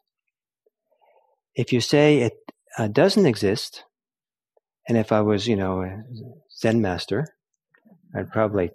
If 1.55 1.72
you 1.72 1.79
say 1.81 2.19
it 2.19 2.34
uh, 2.77 2.88
doesn't 2.88 3.25
exist, 3.25 3.84
and 4.88 4.98
if 4.98 5.12
I 5.12 5.22
was, 5.22 5.48
you 5.48 5.55
know, 5.55 5.81
a 5.81 6.03
Zen 6.60 6.81
master, 6.81 7.27
I'd 8.15 8.31
probably 8.31 8.72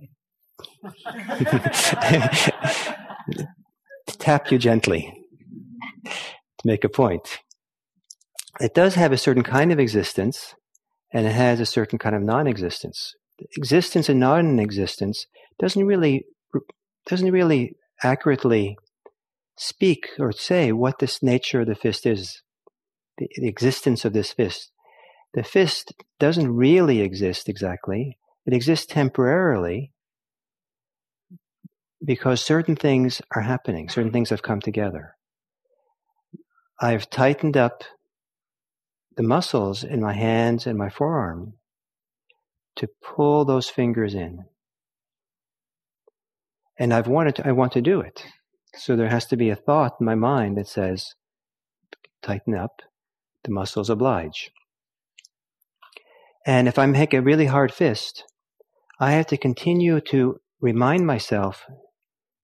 tap 4.07 4.51
you 4.51 4.59
gently 4.59 5.13
to 6.05 6.67
make 6.67 6.85
a 6.85 6.89
point. 6.89 7.39
It 8.61 8.75
does 8.75 8.95
have 8.95 9.13
a 9.13 9.19
certain 9.19 9.43
kind 9.43 9.73
of 9.73 9.79
existence, 9.79 10.55
and 11.13 11.27
it 11.27 11.33
has 11.33 11.61
a 11.61 11.67
certain 11.67 11.99
kind 11.99 12.17
of 12.17 12.23
non-existence. 12.23 13.15
Existence 13.57 14.09
and 14.09 14.21
non-existence 14.21 15.27
doesn't 15.59 15.85
really 15.85 16.25
doesn't 17.07 17.33
really 17.33 17.75
accurately 18.03 18.77
speak 19.57 20.09
or 20.19 20.33
say 20.33 20.73
what 20.73 20.99
this 20.99 21.23
nature 21.23 21.61
of 21.61 21.67
the 21.67 21.75
fist 21.75 22.07
is, 22.07 22.43
the, 23.19 23.29
the 23.37 23.49
existence 23.49 24.05
of 24.05 24.13
this 24.13 24.33
fist. 24.33 24.71
The 25.35 25.43
fist 25.43 25.93
doesn't 26.21 26.55
really 26.55 27.01
exist 27.01 27.49
exactly. 27.49 28.19
It 28.47 28.55
exists 28.55 28.87
temporarily 28.87 29.93
because 32.05 32.43
certain 32.43 32.77
things 32.77 33.23
are 33.35 33.43
happening, 33.43 33.89
certain 33.89 34.13
things 34.13 34.31
have 34.31 34.43
come 34.43 34.61
together. 34.61 35.15
I've 36.81 37.09
tightened 37.11 37.57
up 37.57 37.85
the 39.17 39.23
muscles 39.23 39.85
in 39.85 40.01
my 40.01 40.13
hands 40.13 40.67
and 40.67 40.79
my 40.79 40.89
forearm 40.89 41.55
to 42.77 42.89
pull 43.03 43.45
those 43.45 43.69
fingers 43.69 44.15
in. 44.15 44.45
And 46.79 46.93
I've 46.95 47.07
wanted 47.07 47.37
to, 47.37 47.47
I 47.47 47.53
want 47.53 47.73
to 47.73 47.83
do 47.83 48.01
it. 48.01 48.25
So 48.77 48.97
there 48.97 49.09
has 49.09 49.27
to 49.27 49.37
be 49.37 49.51
a 49.51 49.57
thought 49.57 49.97
in 50.01 50.07
my 50.07 50.15
mind 50.15 50.57
that 50.57 50.69
says, 50.69 51.15
tighten 52.23 52.55
up, 52.55 52.81
the 53.45 53.51
muscles 53.51 53.91
oblige. 53.91 54.51
And 56.47 56.67
if 56.67 56.79
I 56.79 56.87
make 56.87 57.13
a 57.13 57.21
really 57.21 57.47
hard 57.47 57.73
fist, 57.73 58.25
I 58.99 59.13
have 59.13 59.27
to 59.29 59.37
continue 59.37 60.01
to 60.01 60.39
remind 60.61 61.07
myself, 61.07 61.67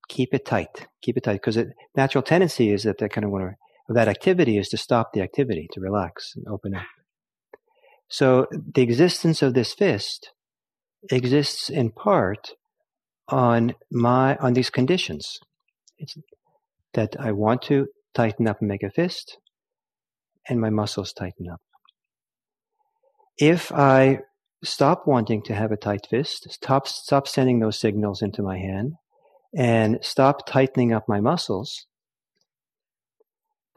keep 0.09 0.35
it 0.35 0.45
tight, 0.45 0.87
keep 1.03 1.17
it 1.17 1.25
tight, 1.25 1.35
because 1.35 1.55
the 1.55 1.73
natural 1.97 2.23
tendency 2.23 2.71
is 2.71 2.83
that 2.83 3.03
I 3.03 3.09
kind 3.09 3.25
of 3.25 3.31
want 3.31 3.51
to 3.51 3.57
of 3.88 3.95
that 3.95 4.09
activity 4.09 4.59
is 4.59 4.68
to 4.68 4.76
stop 4.76 5.12
the 5.12 5.23
activity, 5.23 5.68
to 5.73 5.80
relax 5.80 6.35
and 6.37 6.47
open 6.49 6.75
up. 6.75 6.83
So 8.09 8.47
the 8.52 8.83
existence 8.83 9.42
of 9.42 9.54
this 9.54 9.75
fist 9.75 10.33
exists 11.11 11.68
in 11.71 11.90
part 11.90 12.54
on 13.28 13.75
my 13.90 14.37
on 14.37 14.54
these 14.54 14.71
conditions. 14.71 15.38
It's 15.99 16.16
that 16.95 17.16
I 17.18 17.33
want 17.33 17.62
to 17.62 17.88
tighten 18.14 18.49
up 18.49 18.61
and 18.61 18.68
make 18.68 18.83
a 18.83 18.90
fist, 18.90 19.38
and 20.49 20.61
my 20.61 20.71
muscles 20.71 21.12
tighten 21.12 21.49
up. 21.50 21.61
If 23.37 23.71
I 23.73 24.21
stop 24.64 25.07
wanting 25.07 25.42
to 25.42 25.54
have 25.54 25.71
a 25.71 25.76
tight 25.76 26.07
fist, 26.09 26.50
stop 26.50 26.88
stop 26.88 27.28
sending 27.28 27.61
those 27.61 27.78
signals 27.78 28.23
into 28.23 28.42
my 28.42 28.59
hand, 28.59 28.95
and 29.54 29.99
stop 30.02 30.47
tightening 30.47 30.92
up 30.92 31.04
my 31.09 31.21
muscles, 31.21 31.87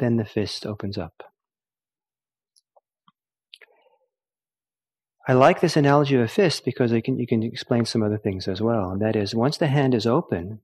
then 0.01 0.17
the 0.17 0.25
fist 0.25 0.65
opens 0.65 0.97
up. 0.97 1.23
I 5.27 5.33
like 5.33 5.61
this 5.61 5.77
analogy 5.77 6.15
of 6.15 6.21
a 6.21 6.27
fist 6.27 6.65
because 6.65 6.91
you 6.91 7.01
can, 7.01 7.19
you 7.19 7.27
can 7.27 7.43
explain 7.43 7.85
some 7.85 8.03
other 8.03 8.17
things 8.17 8.47
as 8.47 8.59
well. 8.59 8.89
And 8.89 9.01
that 9.01 9.15
is, 9.15 9.35
once 9.35 9.57
the 9.57 9.67
hand 9.67 9.93
is 9.93 10.07
open, 10.07 10.59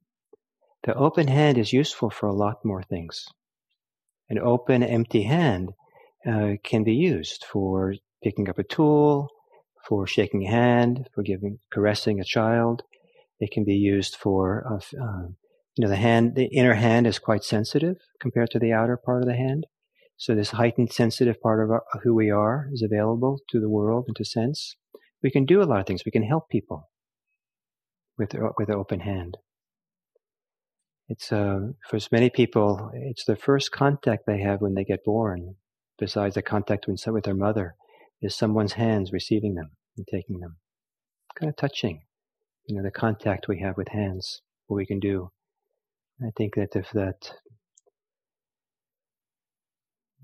the 0.83 0.95
open 0.95 1.27
hand 1.27 1.57
is 1.57 1.71
useful 1.71 2.09
for 2.09 2.27
a 2.27 2.33
lot 2.33 2.65
more 2.65 2.81
things. 2.81 3.27
An 4.29 4.39
open, 4.39 4.83
empty 4.83 5.23
hand 5.23 5.73
uh, 6.27 6.53
can 6.63 6.83
be 6.83 6.95
used 6.95 7.45
for 7.45 7.93
picking 8.23 8.49
up 8.49 8.57
a 8.57 8.63
tool, 8.63 9.29
for 9.87 10.07
shaking 10.07 10.45
a 10.45 10.51
hand, 10.51 11.07
for 11.13 11.21
giving, 11.21 11.59
caressing 11.71 12.19
a 12.19 12.25
child. 12.25 12.81
It 13.39 13.51
can 13.51 13.63
be 13.63 13.75
used 13.75 14.15
for, 14.15 14.65
uh, 14.69 15.01
uh, 15.01 15.27
you 15.77 15.83
know, 15.83 15.89
the 15.89 15.95
hand, 15.95 16.35
the 16.35 16.45
inner 16.45 16.73
hand 16.73 17.05
is 17.05 17.19
quite 17.19 17.43
sensitive 17.43 17.97
compared 18.19 18.49
to 18.51 18.59
the 18.59 18.73
outer 18.73 18.97
part 18.97 19.21
of 19.21 19.27
the 19.27 19.35
hand. 19.35 19.67
So 20.17 20.33
this 20.33 20.51
heightened 20.51 20.91
sensitive 20.91 21.39
part 21.39 21.63
of, 21.63 21.69
our, 21.69 21.83
who 22.03 22.15
we 22.15 22.31
are 22.31 22.67
is 22.73 22.81
available 22.81 23.39
to 23.51 23.59
the 23.59 23.69
world 23.69 24.05
and 24.07 24.15
to 24.15 24.25
sense. 24.25 24.75
We 25.21 25.29
can 25.29 25.45
do 25.45 25.61
a 25.61 25.65
lot 25.65 25.79
of 25.79 25.85
things. 25.85 26.03
We 26.03 26.11
can 26.11 26.23
help 26.23 26.49
people 26.49 26.89
with 28.17 28.33
with 28.57 28.69
an 28.69 28.75
open 28.75 29.01
hand. 29.01 29.37
It's 31.07 31.31
uh, 31.31 31.59
for 31.87 31.99
many 32.11 32.29
people, 32.29 32.89
it's 32.93 33.25
the 33.25 33.35
first 33.35 33.71
contact 33.71 34.23
they 34.25 34.41
have 34.41 34.59
when 34.59 34.73
they 34.73 34.83
get 34.83 35.05
born, 35.05 35.55
besides 35.99 36.35
the 36.35 36.41
contact 36.41 36.85
with, 36.87 37.01
with 37.07 37.23
their 37.23 37.35
mother, 37.35 37.75
is 38.21 38.35
someone's 38.35 38.73
hands 38.73 39.13
receiving 39.13 39.53
them 39.53 39.71
and 39.95 40.05
taking 40.11 40.39
them. 40.39 40.57
Kind 41.39 41.49
of 41.49 41.55
touching, 41.55 42.01
you 42.65 42.75
know, 42.75 42.83
the 42.83 42.91
contact 42.91 43.47
we 43.47 43.59
have 43.59 43.77
with 43.77 43.89
hands, 43.89 44.41
what 44.65 44.77
we 44.77 44.85
can 44.85 44.99
do. 44.99 45.31
I 46.21 46.31
think 46.35 46.55
that 46.55 46.75
if 46.75 46.89
that 46.91 47.31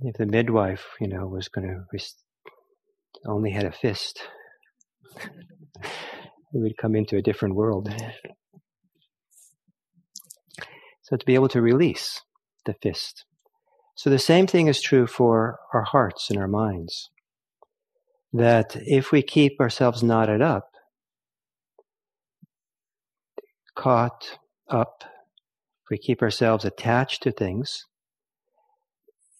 if 0.01 0.17
the 0.17 0.25
midwife, 0.25 0.85
you 0.99 1.07
know, 1.07 1.27
was 1.27 1.47
going 1.47 1.67
to 1.67 1.85
only 3.25 3.51
had 3.51 3.65
a 3.65 3.71
fist, 3.71 4.21
we'd 6.53 6.77
come 6.77 6.95
into 6.95 7.15
a 7.17 7.21
different 7.21 7.55
world. 7.55 7.93
So 11.03 11.15
to 11.15 11.25
be 11.25 11.35
able 11.35 11.49
to 11.49 11.61
release 11.61 12.21
the 12.65 12.73
fist. 12.73 13.25
So 13.95 14.09
the 14.09 14.19
same 14.19 14.47
thing 14.47 14.67
is 14.67 14.81
true 14.81 15.05
for 15.05 15.59
our 15.73 15.83
hearts 15.83 16.29
and 16.29 16.39
our 16.39 16.47
minds. 16.47 17.09
That 18.33 18.75
if 18.75 19.11
we 19.11 19.21
keep 19.21 19.59
ourselves 19.59 20.01
knotted 20.01 20.41
up, 20.41 20.71
caught 23.75 24.39
up, 24.67 25.03
if 25.83 25.89
we 25.91 25.97
keep 25.97 26.21
ourselves 26.21 26.65
attached 26.65 27.23
to 27.23 27.31
things, 27.31 27.85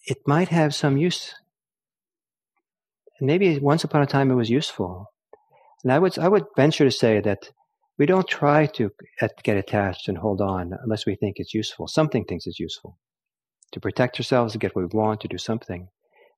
it 0.06 0.18
might 0.26 0.48
have 0.48 0.74
some 0.74 0.96
use. 0.96 1.34
Maybe 3.20 3.58
once 3.58 3.84
upon 3.84 4.02
a 4.02 4.06
time 4.06 4.30
it 4.30 4.34
was 4.34 4.50
useful. 4.50 5.06
And 5.82 5.92
I 5.92 5.98
would, 5.98 6.18
I 6.18 6.28
would 6.28 6.44
venture 6.56 6.84
to 6.84 6.90
say 6.90 7.20
that 7.20 7.50
we 7.98 8.06
don't 8.06 8.28
try 8.28 8.66
to 8.66 8.90
get 9.42 9.56
attached 9.56 10.08
and 10.08 10.18
hold 10.18 10.40
on 10.40 10.72
unless 10.82 11.06
we 11.06 11.14
think 11.14 11.36
it's 11.38 11.54
useful. 11.54 11.86
Something 11.86 12.24
thinks 12.24 12.46
it's 12.46 12.58
useful. 12.58 12.98
To 13.72 13.80
protect 13.80 14.18
ourselves, 14.18 14.52
to 14.52 14.58
get 14.58 14.74
what 14.74 14.92
we 14.92 14.98
want, 14.98 15.20
to 15.22 15.28
do 15.28 15.38
something. 15.38 15.88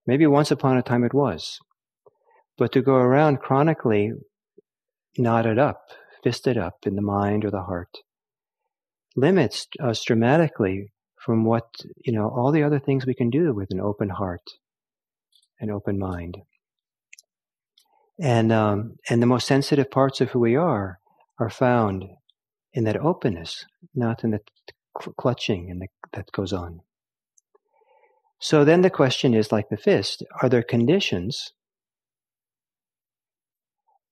Maybe 0.07 0.27
once 0.27 0.51
upon 0.51 0.77
a 0.77 0.83
time 0.83 1.03
it 1.03 1.15
was. 1.15 1.59
But 2.57 2.73
to 2.73 2.83
go 2.83 2.95
around 2.95 3.41
chronically 3.41 4.13
knotted 5.19 5.59
up, 5.59 5.81
fisted 6.23 6.57
up 6.57 6.75
in 6.85 6.95
the 6.95 7.03
mind 7.03 7.45
or 7.45 7.51
the 7.51 7.63
heart, 7.63 7.99
limits 9.17 9.67
us 9.81 10.05
dramatically 10.05 10.93
from 11.19 11.45
what, 11.45 11.67
you 12.05 12.13
know, 12.13 12.29
all 12.29 12.53
the 12.53 12.63
other 12.63 12.79
things 12.79 13.07
we 13.07 13.15
can 13.15 13.31
do 13.31 13.53
with 13.53 13.71
an 13.71 13.81
open 13.81 14.11
heart, 14.11 14.43
an 15.59 15.71
open 15.71 15.99
mind. 15.99 16.37
And, 18.21 18.53
um, 18.53 18.97
and 19.11 19.21
the 19.21 19.27
most 19.27 19.47
sensitive 19.47 19.91
parts 19.91 20.21
of 20.21 20.31
who 20.31 20.39
we 20.39 20.57
are 20.57 21.01
are 21.39 21.51
found 21.51 22.05
in 22.73 22.85
that 22.85 22.97
openness, 22.97 23.65
not 23.95 24.23
in 24.23 24.31
the 24.31 24.41
clutching 25.19 25.71
and 25.71 25.81
the, 25.83 25.89
that 26.13 26.31
goes 26.33 26.53
on. 26.53 26.81
So 28.39 28.65
then 28.65 28.83
the 28.83 28.91
question 28.91 29.35
is 29.35 29.51
like 29.51 29.69
the 29.71 29.77
fist, 29.77 30.23
are 30.43 30.49
there 30.49 30.63
conditions 30.63 31.53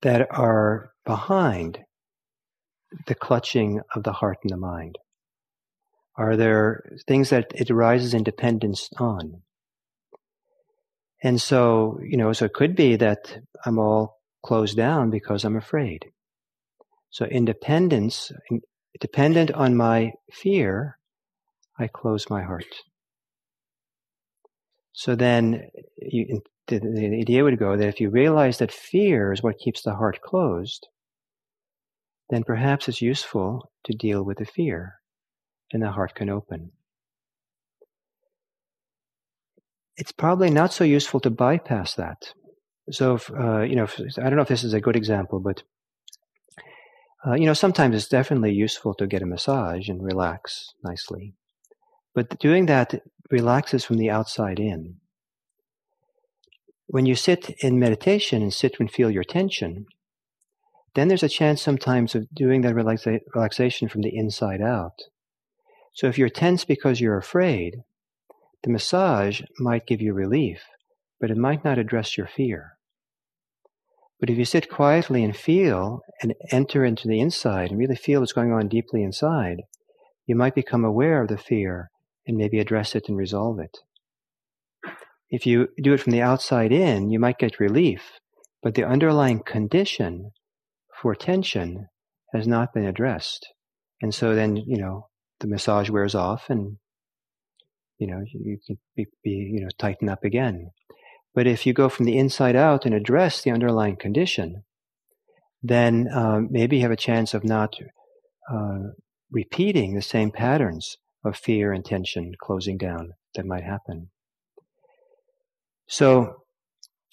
that 0.03 0.27
are 0.31 0.91
behind 1.05 1.81
the 3.07 3.15
clutching 3.15 3.81
of 3.95 4.03
the 4.03 4.13
heart 4.13 4.39
and 4.43 4.51
the 4.51 4.57
mind? 4.57 4.99
Are 6.17 6.37
there 6.37 6.85
things 7.07 7.31
that 7.31 7.53
it 7.55 7.71
arises 7.71 8.15
in 8.15 8.23
dependence 8.23 8.89
on? 8.99 9.43
And 11.23 11.41
so, 11.41 11.99
you 12.03 12.17
know, 12.17 12.33
so 12.33 12.45
it 12.45 12.53
could 12.53 12.77
be 12.77 12.97
that 12.97 13.39
I'm 13.65 13.79
all 13.79 14.21
closed 14.43 14.77
down 14.77 15.11
because 15.11 15.45
I'm 15.45 15.57
afraid. 15.57 16.13
So 17.11 17.25
independence, 17.25 18.31
dependent 19.01 19.51
on 19.53 19.77
my 19.77 20.13
fear, 20.33 20.99
I 21.79 21.89
close 21.89 22.29
my 22.29 22.43
heart. 22.43 22.83
So 24.93 25.17
then 25.17 25.71
you, 25.97 26.43
the, 26.69 26.79
the 26.79 27.19
idea 27.21 27.43
would 27.43 27.59
go 27.59 27.77
that 27.77 27.89
if 27.89 28.01
you 28.01 28.11
realize 28.11 28.59
that 28.59 28.73
fear 28.73 29.33
is 29.33 29.43
what 29.43 29.59
keeps 29.59 29.83
the 29.83 29.95
heart 29.95 30.21
closed, 30.23 30.87
then 32.31 32.43
perhaps 32.45 32.89
it's 32.89 33.03
useful 33.03 33.71
to 33.85 33.93
deal 33.93 34.23
with 34.23 34.39
the 34.39 34.45
fear 34.45 34.95
and 35.73 35.83
the 35.83 35.91
heart 35.91 36.15
can 36.15 36.31
open. 36.31 36.73
It's 39.97 40.13
probably 40.13 40.51
not 40.51 40.73
so 40.73 40.85
useful 40.85 41.21
to 41.21 41.31
bypass 41.31 41.95
that. 41.95 42.33
So, 42.91 43.15
if, 43.15 43.31
uh, 43.31 43.61
you 43.61 43.77
know, 43.77 43.85
if, 43.85 43.99
I 44.19 44.25
don't 44.25 44.37
know 44.37 44.43
if 44.43 44.49
this 44.49 44.65
is 44.65 44.75
a 44.75 44.81
good 44.81 44.97
example, 44.97 45.41
but 45.41 45.63
uh, 47.27 47.35
you 47.35 47.47
know, 47.47 47.55
sometimes 47.55 47.97
it's 47.97 48.09
definitely 48.09 48.53
useful 48.53 48.95
to 48.95 49.07
get 49.07 49.23
a 49.23 49.27
massage 49.27 49.89
and 49.89 50.03
relax 50.03 50.75
nicely. 50.83 51.35
But 52.15 52.39
doing 52.39 52.67
that 52.67 53.03
relaxes 53.31 53.85
from 53.85 53.97
the 53.97 54.11
outside 54.11 54.61
in. 54.61 54.97
When 56.87 57.07
you 57.07 57.15
sit 57.15 57.51
in 57.61 57.79
meditation 57.79 58.43
and 58.43 58.53
sit 58.53 58.77
and 58.79 58.91
feel 58.91 59.11
your 59.11 59.25
tension, 59.25 59.87
then 60.95 61.09
there's 61.09 61.23
a 61.23 61.29
chance 61.29 61.61
sometimes 61.61 62.15
of 62.15 62.29
doing 62.35 62.63
that 62.63 62.75
relaxa- 62.75 63.21
relaxation 63.35 63.89
from 63.89 64.03
the 64.03 64.17
inside 64.17 64.61
out. 64.61 64.99
So 65.93 66.09
if 66.09 66.19
you're 66.19 66.29
tense 66.29 66.65
because 66.65 67.01
you're 67.01 67.19
afraid, 67.19 67.83
the 68.63 68.71
massage 68.71 69.43
might 69.59 69.87
give 69.87 70.01
you 70.01 70.13
relief, 70.13 70.63
but 71.21 71.31
it 71.31 71.37
might 71.37 71.65
not 71.65 71.79
address 71.79 72.17
your 72.17 72.27
fear. 72.27 72.73
But 74.21 74.31
if 74.31 74.39
you 74.39 74.45
sit 74.45 74.71
quietly 74.71 75.23
and 75.23 75.37
feel 75.37 76.01
and 76.23 76.35
enter 76.51 76.85
into 76.85 77.09
the 77.09 77.21
inside 77.21 77.71
and 77.71 77.79
really 77.79 77.97
feel 77.97 78.21
what's 78.21 78.33
going 78.33 78.53
on 78.53 78.69
deeply 78.69 79.03
inside, 79.03 79.63
you 80.27 80.35
might 80.35 80.55
become 80.55 80.85
aware 80.85 81.21
of 81.21 81.29
the 81.29 81.37
fear 81.37 81.91
and 82.27 82.37
maybe 82.37 82.59
address 82.59 82.95
it 82.95 83.09
and 83.09 83.19
resolve 83.19 83.59
it. 83.59 83.79
If 85.31 85.47
you 85.47 85.69
do 85.83 85.93
it 85.93 86.01
from 86.01 86.13
the 86.13 86.23
outside 86.23 86.73
in, 86.73 87.11
you 87.11 87.19
might 87.19 87.39
get 87.39 87.61
relief, 87.61 88.21
but 88.63 88.75
the 88.75 88.85
underlying 88.85 89.41
condition 89.41 90.31
for 91.05 91.15
tension 91.15 91.87
has 92.33 92.49
not 92.49 92.73
been 92.73 92.87
addressed. 92.87 93.47
And 94.01 94.15
so 94.15 94.35
then, 94.35 94.57
you 94.57 94.79
know, 94.79 95.09
the 95.41 95.47
massage 95.47 95.91
wears 95.91 96.15
off 96.15 96.49
and 96.49 96.79
you 97.99 98.07
know 98.07 98.25
you 98.33 98.57
can 98.67 98.79
be, 98.97 99.07
be, 99.23 99.31
you 99.31 99.61
know 99.61 99.69
tighten 99.79 100.09
up 100.09 100.25
again 100.25 100.71
but 101.35 101.47
if 101.47 101.67
you 101.67 101.73
go 101.73 101.89
from 101.89 102.07
the 102.07 102.17
inside 102.17 102.57
out 102.57 102.87
and 102.87 102.95
address 102.95 103.43
the 103.43 103.51
underlying 103.51 103.97
condition 103.97 104.65
then 105.63 106.09
um, 106.13 106.49
maybe 106.51 106.77
you 106.77 106.83
have 106.83 106.91
a 106.91 106.97
chance 106.97 107.35
of 107.35 107.45
not 107.45 107.77
uh, 108.51 108.79
repeating 109.31 109.95
the 109.95 110.03
same 110.03 110.31
patterns 110.31 110.97
of 111.25 111.37
fear 111.37 111.73
and 111.73 111.85
tension 111.85 112.33
closing 112.41 112.79
down 112.79 113.13
that 113.35 113.47
might 113.47 113.65
happen 113.65 114.09
so 115.87 116.45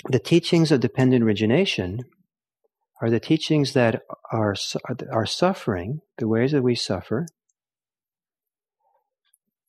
the 0.10 0.20
teachings 0.20 0.72
of 0.72 0.80
dependent 0.80 1.24
origination 1.24 2.00
are 3.02 3.10
the 3.10 3.20
teachings 3.20 3.74
that 3.74 4.04
are, 4.32 4.56
are 5.12 5.26
suffering, 5.26 6.02
the 6.20 6.28
ways 6.28 6.52
that 6.52 6.62
we 6.62 6.76
suffer, 6.76 7.26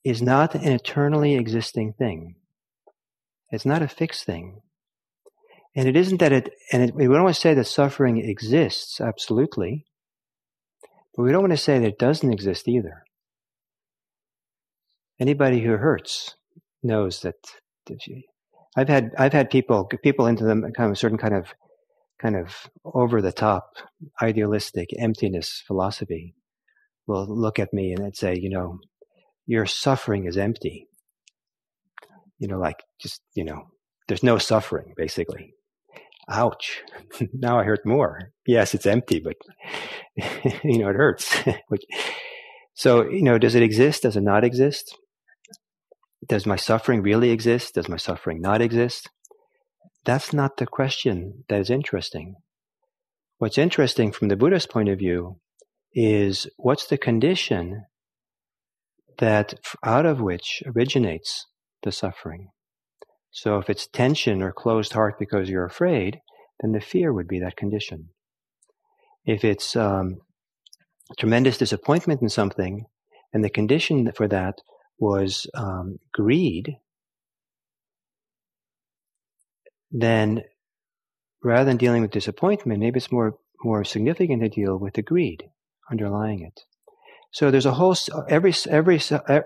is 0.04 0.20
not 0.20 0.54
an 0.54 0.64
eternally 0.64 1.34
existing 1.34 1.94
thing. 1.94 2.36
It's 3.50 3.64
not 3.64 3.82
a 3.82 3.88
fixed 3.88 4.24
thing. 4.24 4.60
And 5.74 5.88
it 5.88 5.96
isn't 5.96 6.18
that 6.18 6.32
it, 6.32 6.50
and 6.72 6.82
it, 6.82 6.94
we 6.94 7.04
don't 7.04 7.22
want 7.22 7.34
to 7.34 7.40
say 7.40 7.54
that 7.54 7.66
suffering 7.66 8.18
exists, 8.18 9.00
absolutely. 9.00 9.86
But 11.16 11.22
we 11.22 11.32
don't 11.32 11.42
want 11.42 11.52
to 11.52 11.56
say 11.56 11.78
that 11.78 11.88
it 11.88 11.98
doesn't 11.98 12.32
exist 12.32 12.68
either. 12.68 13.04
Anybody 15.18 15.60
who 15.60 15.76
hurts 15.76 16.34
knows 16.82 17.22
that, 17.22 17.36
I've 18.76 18.88
had, 18.88 19.12
I've 19.18 19.32
had 19.32 19.50
people, 19.50 19.88
people 20.02 20.26
into 20.26 20.44
them 20.44 20.62
kind 20.76 20.86
of 20.86 20.92
a 20.92 20.96
certain 20.96 21.18
kind 21.18 21.34
of, 21.34 21.54
kind 22.22 22.36
of 22.36 22.70
over 22.84 23.20
the 23.20 23.32
top, 23.32 23.64
idealistic 24.22 24.90
emptiness 24.98 25.62
philosophy 25.66 26.34
will 27.06 27.26
look 27.26 27.58
at 27.58 27.74
me 27.74 27.92
and 27.92 28.16
say, 28.16 28.38
you 28.40 28.48
know, 28.48 28.78
your 29.46 29.66
suffering 29.66 30.26
is 30.26 30.38
empty. 30.38 30.86
You 32.38 32.48
know, 32.48 32.58
like 32.58 32.76
just, 33.00 33.20
you 33.34 33.44
know, 33.44 33.64
there's 34.08 34.22
no 34.22 34.38
suffering, 34.38 34.94
basically. 34.96 35.54
ouch, 36.30 36.82
now 37.32 37.58
I 37.58 37.64
hurt 37.64 37.84
more. 37.84 38.30
Yes, 38.46 38.74
it's 38.74 38.86
empty, 38.86 39.20
but 39.20 39.36
you 40.64 40.78
know, 40.78 40.88
it 40.88 40.96
hurts. 40.96 41.36
so, 42.74 43.08
you 43.08 43.22
know, 43.22 43.38
does 43.38 43.56
it 43.56 43.62
exist? 43.62 44.02
Does 44.02 44.16
it 44.16 44.22
not 44.22 44.44
exist? 44.44 44.96
Does 46.28 46.46
my 46.46 46.56
suffering 46.56 47.02
really 47.02 47.30
exist? 47.30 47.74
Does 47.74 47.88
my 47.88 47.96
suffering 47.96 48.40
not 48.40 48.62
exist? 48.62 49.10
That's 50.04 50.32
not 50.32 50.56
the 50.56 50.66
question 50.66 51.44
that 51.48 51.60
is 51.60 51.70
interesting. 51.70 52.36
What's 53.38 53.58
interesting 53.58 54.12
from 54.12 54.28
the 54.28 54.36
Buddhist 54.36 54.70
point 54.70 54.88
of 54.88 54.98
view 54.98 55.40
is 55.94 56.46
what's 56.56 56.86
the 56.86 56.98
condition 56.98 57.84
that 59.18 59.54
out 59.84 60.06
of 60.06 60.20
which 60.20 60.62
originates 60.66 61.46
the 61.82 61.92
suffering. 61.92 62.48
So 63.30 63.58
if 63.58 63.70
it's 63.70 63.86
tension 63.86 64.42
or 64.42 64.52
closed 64.52 64.92
heart 64.92 65.16
because 65.18 65.48
you're 65.48 65.66
afraid, 65.66 66.20
then 66.60 66.72
the 66.72 66.80
fear 66.80 67.12
would 67.12 67.28
be 67.28 67.40
that 67.40 67.56
condition. 67.56 68.08
If 69.24 69.44
it's 69.44 69.76
um, 69.76 70.18
tremendous 71.18 71.58
disappointment 71.58 72.22
in 72.22 72.28
something, 72.28 72.86
and 73.32 73.44
the 73.44 73.50
condition 73.50 74.10
for 74.12 74.28
that 74.28 74.56
was 74.98 75.46
um, 75.54 75.98
greed, 76.12 76.76
then 79.92 80.42
rather 81.42 81.64
than 81.64 81.76
dealing 81.76 82.02
with 82.02 82.10
disappointment, 82.10 82.80
maybe 82.80 82.98
it's 82.98 83.12
more 83.12 83.38
more 83.64 83.84
significant 83.84 84.42
to 84.42 84.48
deal 84.48 84.76
with 84.76 84.94
the 84.94 85.02
greed 85.02 85.44
underlying 85.90 86.42
it. 86.42 86.62
So 87.30 87.50
there's 87.50 87.66
a 87.66 87.74
whole 87.74 87.96
every 88.28 88.54
every 88.68 89.00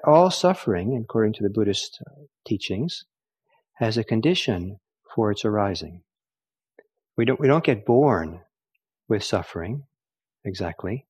all 0.04 0.30
suffering, 0.30 1.00
according 1.02 1.34
to 1.34 1.42
the 1.42 1.50
Buddhist 1.50 2.02
teachings, 2.46 3.04
has 3.74 3.96
a 3.96 4.04
condition 4.04 4.80
for 5.14 5.30
its 5.30 5.44
arising. 5.44 6.02
We 7.16 7.24
don't 7.24 7.40
we 7.40 7.48
don't 7.48 7.64
get 7.64 7.86
born 7.86 8.40
with 9.08 9.22
suffering 9.22 9.84
exactly. 10.44 11.06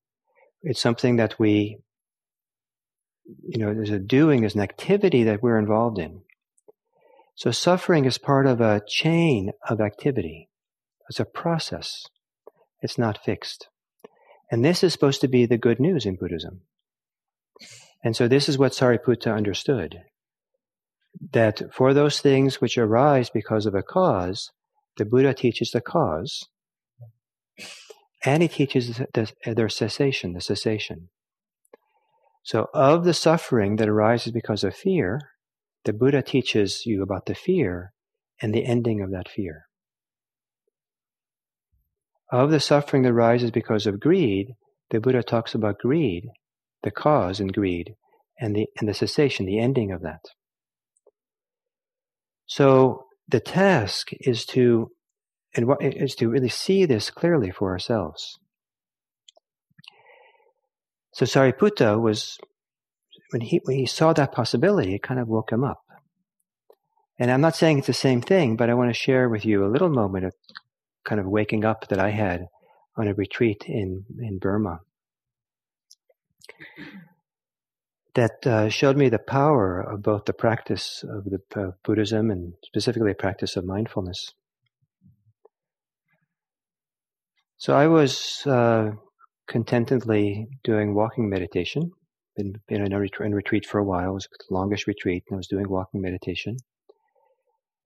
It's 0.61 0.81
something 0.81 1.17
that 1.17 1.39
we 1.39 1.79
you 3.47 3.57
know 3.57 3.73
there's 3.73 3.89
a 3.89 3.99
doing, 3.99 4.41
there's 4.41 4.55
an 4.55 4.61
activity 4.61 5.23
that 5.23 5.41
we're 5.41 5.59
involved 5.59 5.99
in. 5.99 6.21
So 7.37 7.51
suffering 7.51 8.05
is 8.05 8.17
part 8.17 8.47
of 8.47 8.59
a 8.59 8.81
chain 8.87 9.51
of 9.69 9.79
activity. 9.79 10.49
It's 11.07 11.19
a 11.19 11.25
process. 11.25 12.07
It's 12.81 12.97
not 12.97 13.23
fixed. 13.23 13.67
And 14.51 14.65
this 14.65 14.83
is 14.83 14.91
supposed 14.91 15.21
to 15.21 15.27
be 15.27 15.45
the 15.45 15.57
good 15.57 15.79
news 15.79 16.03
in 16.07 16.15
Buddhism. 16.15 16.61
And 18.03 18.15
so 18.15 18.27
this 18.27 18.49
is 18.49 18.57
what 18.57 18.71
Sariputta 18.71 19.35
understood 19.35 19.99
that 21.31 21.61
for 21.71 21.93
those 21.93 22.21
things 22.21 22.59
which 22.59 22.75
arise 22.75 23.29
because 23.29 23.67
of 23.67 23.75
a 23.75 23.83
cause, 23.83 24.51
the 24.97 25.05
Buddha 25.05 25.35
teaches 25.35 25.69
the 25.69 25.81
cause, 25.81 26.47
and 28.25 28.41
he 28.41 28.49
teaches 28.49 28.97
the, 29.13 29.31
their 29.45 29.69
cessation, 29.69 30.33
the 30.33 30.41
cessation. 30.41 31.09
So, 32.43 32.69
of 32.73 33.03
the 33.03 33.13
suffering 33.13 33.75
that 33.75 33.89
arises 33.89 34.31
because 34.31 34.63
of 34.63 34.75
fear, 34.75 35.21
the 35.87 35.93
Buddha 35.93 36.21
teaches 36.21 36.85
you 36.85 37.01
about 37.01 37.25
the 37.27 37.33
fear 37.33 37.93
and 38.41 38.53
the 38.53 38.65
ending 38.65 39.01
of 39.01 39.09
that 39.11 39.29
fear. 39.29 39.63
Of 42.29 42.51
the 42.51 42.59
suffering 42.59 43.03
that 43.03 43.13
arises 43.13 43.51
because 43.51 43.87
of 43.87 44.01
greed, 44.01 44.55
the 44.89 44.99
Buddha 44.99 45.23
talks 45.23 45.55
about 45.55 45.79
greed, 45.79 46.25
the 46.83 46.91
cause 46.91 47.39
in 47.39 47.47
greed, 47.47 47.95
and 48.37 48.53
the, 48.53 48.67
and 48.77 48.89
the 48.89 48.93
cessation, 48.93 49.45
the 49.45 49.59
ending 49.59 49.93
of 49.93 50.01
that. 50.01 50.25
So 52.47 53.05
the 53.29 53.39
task 53.39 54.09
is 54.11 54.45
to, 54.47 54.91
and 55.55 55.67
what 55.67 55.81
is 55.81 56.15
to 56.15 56.27
really 56.27 56.49
see 56.49 56.83
this 56.83 57.09
clearly 57.09 57.49
for 57.49 57.71
ourselves. 57.71 58.37
So 61.13 61.25
Sariputta 61.25 61.97
was, 61.97 62.37
when 63.31 63.41
he, 63.41 63.61
when 63.63 63.77
he 63.77 63.85
saw 63.85 64.13
that 64.13 64.31
possibility, 64.31 64.95
it 64.95 65.03
kind 65.03 65.19
of 65.19 65.27
woke 65.27 65.51
him 65.51 65.63
up. 65.63 65.83
And 67.19 67.31
I'm 67.31 67.41
not 67.41 67.55
saying 67.55 67.79
it's 67.79 67.87
the 67.87 67.93
same 67.93 68.21
thing, 68.21 68.55
but 68.55 68.69
I 68.69 68.75
want 68.75 68.89
to 68.89 68.99
share 68.99 69.27
with 69.27 69.45
you 69.45 69.65
a 69.65 69.71
little 69.71 69.89
moment 69.89 70.25
of 70.25 70.33
kind 71.03 71.19
of 71.19 71.27
waking 71.27 71.65
up 71.65 71.87
that 71.87 71.99
I 71.99 72.11
had 72.11 72.47
on 72.95 73.07
a 73.07 73.13
retreat 73.13 73.63
in, 73.67 74.05
in 74.19 74.37
Burma 74.39 74.81
that 78.17 78.47
uh, 78.47 78.67
showed 78.67 78.97
me 78.97 79.09
the 79.09 79.19
power 79.19 79.79
of 79.79 80.01
both 80.01 80.25
the 80.25 80.33
practice 80.33 81.05
of 81.07 81.25
the 81.25 81.39
uh, 81.55 81.71
Buddhism 81.83 82.31
and 82.31 82.53
specifically 82.63 83.11
the 83.11 83.15
practice 83.15 83.55
of 83.55 83.63
mindfulness. 83.63 84.33
So 87.57 87.75
I 87.75 87.85
was 87.87 88.41
uh, 88.47 88.91
contentedly 89.47 90.47
doing 90.63 90.95
walking 90.95 91.29
meditation. 91.29 91.91
Been, 92.37 92.53
been 92.67 92.85
in 92.85 92.93
a 92.93 92.99
retreat, 92.99 93.25
in 93.25 93.35
retreat 93.35 93.65
for 93.65 93.79
a 93.79 93.83
while. 93.83 94.11
It 94.11 94.13
was 94.13 94.27
the 94.47 94.53
longest 94.53 94.85
retreat, 94.85 95.23
and 95.27 95.35
I 95.35 95.37
was 95.37 95.47
doing 95.47 95.67
walking 95.67 96.01
meditation. 96.01 96.57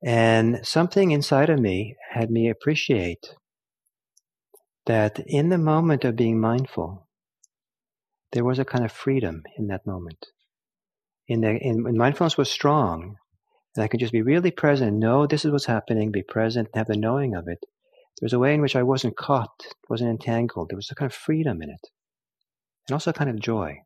And 0.04 0.66
something 0.66 1.12
inside 1.12 1.50
of 1.50 1.60
me 1.60 1.96
had 2.12 2.30
me 2.30 2.50
appreciate 2.50 3.36
that 4.88 5.20
in 5.26 5.50
the 5.50 5.58
moment 5.58 6.04
of 6.04 6.16
being 6.16 6.40
mindful, 6.40 7.08
there 8.32 8.44
was 8.44 8.60
a 8.60 8.66
kind 8.66 8.84
of 8.84 8.92
freedom 8.92 9.44
in 9.58 9.68
that 9.68 9.86
moment. 9.86 10.28
In 11.28 11.42
the, 11.42 11.52
in, 11.52 11.84
when 11.84 11.98
mindfulness 11.98 12.38
was 12.38 12.50
strong, 12.50 13.16
and 13.76 13.84
I 13.84 13.88
could 13.88 14.00
just 14.00 14.12
be 14.12 14.22
really 14.22 14.52
present, 14.52 14.98
know 14.98 15.28
this 15.28 15.46
is 15.46 15.52
what's 15.52 15.66
happening, 15.66 16.12
be 16.12 16.24
present, 16.24 16.70
have 16.74 16.88
the 16.88 16.98
knowing 16.98 17.36
of 17.36 17.48
it. 17.48 17.60
There 18.20 18.26
was 18.26 18.34
a 18.34 18.40
way 18.40 18.54
in 18.54 18.62
which 18.62 18.76
I 18.76 18.84
wasn't 18.84 19.16
caught, 19.16 19.68
wasn't 19.90 20.10
entangled. 20.10 20.70
There 20.70 20.78
was 20.78 20.92
a 20.92 20.96
kind 20.96 21.10
of 21.10 21.16
freedom 21.16 21.62
in 21.62 21.70
it, 21.70 21.88
and 22.88 22.94
also 22.94 23.12
a 23.12 23.14
kind 23.14 23.30
of 23.30 23.40
joy. 23.40 23.78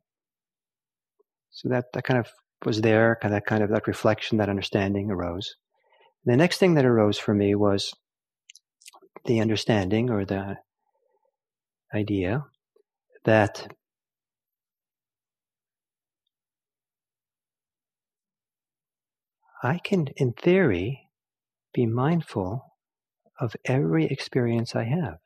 So 1.56 1.70
that 1.70 1.86
that 1.94 2.04
kind 2.04 2.20
of 2.20 2.28
was 2.66 2.82
there, 2.82 3.16
kind 3.22 3.32
of 3.32 3.40
that 3.40 3.46
kind 3.46 3.62
of 3.62 3.70
that 3.70 3.86
reflection, 3.86 4.36
that 4.36 4.50
understanding 4.50 5.10
arose. 5.10 5.56
The 6.26 6.36
next 6.36 6.58
thing 6.58 6.74
that 6.74 6.84
arose 6.84 7.18
for 7.18 7.32
me 7.32 7.54
was 7.54 7.94
the 9.24 9.40
understanding 9.40 10.10
or 10.10 10.26
the 10.26 10.56
idea 11.94 12.44
that 13.24 13.72
I 19.62 19.78
can, 19.82 20.08
in 20.16 20.34
theory, 20.34 21.08
be 21.72 21.86
mindful 21.86 22.74
of 23.40 23.56
every 23.64 24.04
experience 24.04 24.76
I 24.76 24.84
have. 24.84 25.20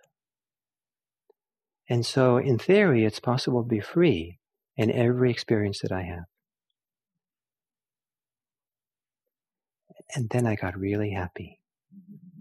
And 1.89 2.07
so, 2.07 2.37
in 2.37 2.57
theory, 2.57 3.05
it's 3.05 3.19
possible 3.19 3.65
to 3.65 3.69
be 3.69 3.81
free 3.81 4.40
in 4.81 4.91
every 4.91 5.31
experience 5.31 5.81
that 5.83 5.93
I 5.93 6.05
have. 6.05 6.25
And 10.15 10.31
then 10.31 10.47
I 10.47 10.55
got 10.55 10.79
really 10.79 11.11
happy. 11.11 11.61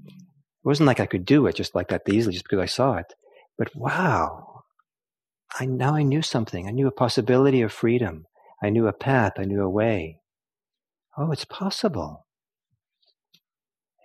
It 0.07 0.63
wasn't 0.63 0.87
like 0.87 1.01
I 1.01 1.05
could 1.05 1.25
do 1.25 1.47
it 1.47 1.57
just 1.57 1.75
like 1.75 1.89
that 1.89 2.03
easily, 2.07 2.33
just 2.33 2.45
because 2.45 2.63
I 2.63 2.65
saw 2.65 2.93
it. 2.93 3.13
But 3.57 3.75
wow, 3.75 4.63
I 5.59 5.65
now 5.65 5.95
I 5.95 6.03
knew 6.03 6.21
something. 6.21 6.65
I 6.65 6.71
knew 6.71 6.87
a 6.87 6.91
possibility 6.91 7.61
of 7.61 7.73
freedom. 7.73 8.25
I 8.63 8.69
knew 8.69 8.87
a 8.87 8.93
path. 8.93 9.33
I 9.37 9.43
knew 9.43 9.61
a 9.61 9.69
way. 9.69 10.21
Oh, 11.17 11.33
it's 11.33 11.45
possible. 11.45 12.25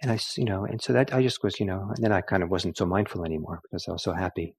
And 0.02 0.10
I, 0.10 0.18
you 0.36 0.44
know, 0.44 0.64
and 0.64 0.82
so 0.82 0.92
that 0.92 1.14
I 1.14 1.22
just 1.22 1.44
was, 1.44 1.60
you 1.60 1.66
know, 1.66 1.92
and 1.94 2.04
then 2.04 2.10
I 2.10 2.20
kind 2.20 2.42
of 2.42 2.50
wasn't 2.50 2.76
so 2.76 2.84
mindful 2.84 3.24
anymore 3.24 3.60
because 3.62 3.86
I 3.88 3.92
was 3.92 4.02
so 4.02 4.12
happy. 4.12 4.56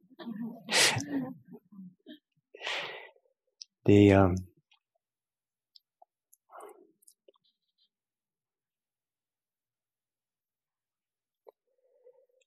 the 3.86 4.14
um, 4.14 4.36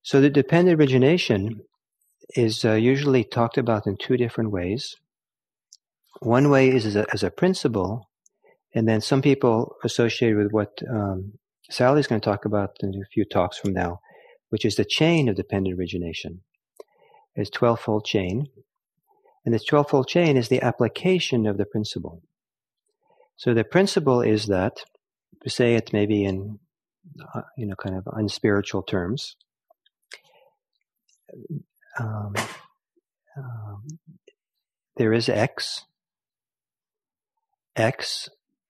So 0.09 0.23
the 0.23 0.31
dependent 0.31 0.81
origination 0.81 1.61
is 2.31 2.65
uh, 2.65 2.73
usually 2.73 3.25
talked 3.25 3.59
about 3.59 3.87
in 3.87 3.99
two 3.99 4.17
different 4.17 4.51
ways. 4.51 4.97
One 6.21 6.49
way 6.49 6.71
is 6.71 6.87
as 6.87 6.97
a, 6.97 7.05
as 7.13 7.23
a 7.23 7.31
principle, 7.31 8.09
and 8.75 8.89
then 8.89 9.03
some 9.03 9.21
people 9.21 9.77
associate 9.85 10.33
with 10.33 10.51
what 10.51 10.81
um, 10.91 11.35
Sally's 11.71 12.07
going 12.07 12.23
to 12.23 12.25
talk 12.25 12.47
about 12.47 12.71
in 12.81 12.95
a 12.95 13.05
few 13.13 13.27
talks 13.27 13.59
from 13.59 13.75
now, 13.75 14.01
which 14.49 14.65
is 14.65 14.77
the 14.77 14.87
chain 14.87 15.29
of 15.29 15.37
dependent 15.37 15.79
origination. 15.79 16.41
It's 17.35 17.51
12-fold 17.51 18.07
chain. 18.07 18.47
And 19.49 19.55
this 19.55 19.65
12-fold 19.65 20.09
chain 20.09 20.37
is 20.37 20.49
the 20.49 20.61
application 20.61 21.47
of 21.47 21.57
the 21.57 21.65
principle. 21.65 22.23
So 23.37 23.55
the 23.55 23.65
principle 23.65 24.21
is 24.21 24.45
that, 24.49 24.85
say 25.47 25.75
it 25.75 25.91
maybe 25.91 26.23
in, 26.23 26.59
uh, 27.35 27.41
you 27.57 27.65
know, 27.65 27.75
kind 27.83 27.97
of 27.97 28.07
unspiritual 28.13 28.83
terms, 28.83 29.37
um, 31.99 32.35
um, 33.39 33.85
there 34.99 35.15
is 35.15 35.31
X. 35.31 35.87
X 37.75 38.29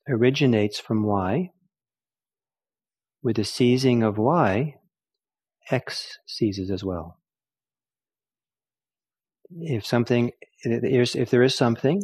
originates 0.09 0.79
from 0.79 1.03
Y 1.03 1.51
with 3.21 3.35
the 3.35 3.45
seizing 3.45 4.05
of 4.05 4.17
Y, 4.17 4.77
X 5.73 6.19
ceases 6.25 6.71
as 6.71 6.85
well. 6.85 7.19
If 9.51 9.85
something, 9.85 10.31
if 10.63 11.31
there 11.31 11.43
is 11.43 11.55
something, 11.55 12.03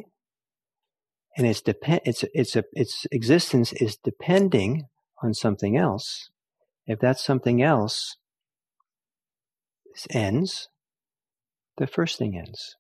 and 1.36 1.46
its 1.46 1.60
depend, 1.60 2.00
its 2.04 2.24
its 2.34 2.56
its 2.72 3.06
existence 3.10 3.72
is 3.72 3.96
depending 3.96 4.84
on 5.22 5.34
something 5.34 5.76
else. 5.76 6.30
If 6.86 7.00
that 7.00 7.18
something 7.18 7.62
else 7.62 8.16
ends, 10.10 10.68
the 11.78 11.86
first 11.86 12.18
thing 12.18 12.36
ends. 12.36 12.76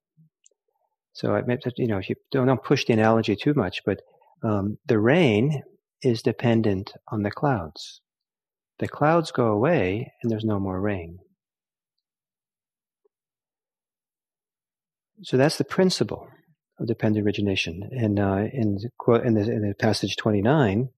So 1.12 1.34
I 1.34 1.42
you 1.76 1.86
know, 1.86 2.00
you 2.06 2.16
don't, 2.32 2.46
don't 2.46 2.62
push 2.62 2.84
the 2.84 2.92
analogy 2.92 3.36
too 3.36 3.54
much, 3.54 3.82
but 3.86 4.00
um, 4.42 4.78
the 4.86 4.98
rain 4.98 5.62
is 6.02 6.22
dependent 6.22 6.92
on 7.08 7.22
the 7.22 7.30
clouds. 7.30 8.00
The 8.80 8.88
clouds 8.88 9.30
go 9.30 9.46
away, 9.46 10.12
and 10.22 10.30
there's 10.30 10.44
no 10.44 10.58
more 10.58 10.80
rain. 10.80 11.18
So 15.22 15.36
that's 15.36 15.58
the 15.58 15.64
principle 15.64 16.28
of 16.78 16.86
dependent 16.86 17.24
origination. 17.24 17.88
And 17.92 18.18
uh, 18.18 18.48
in, 18.52 18.78
in, 19.24 19.34
the, 19.34 19.40
in 19.40 19.68
the 19.68 19.74
passage 19.78 20.16
29, 20.16 20.88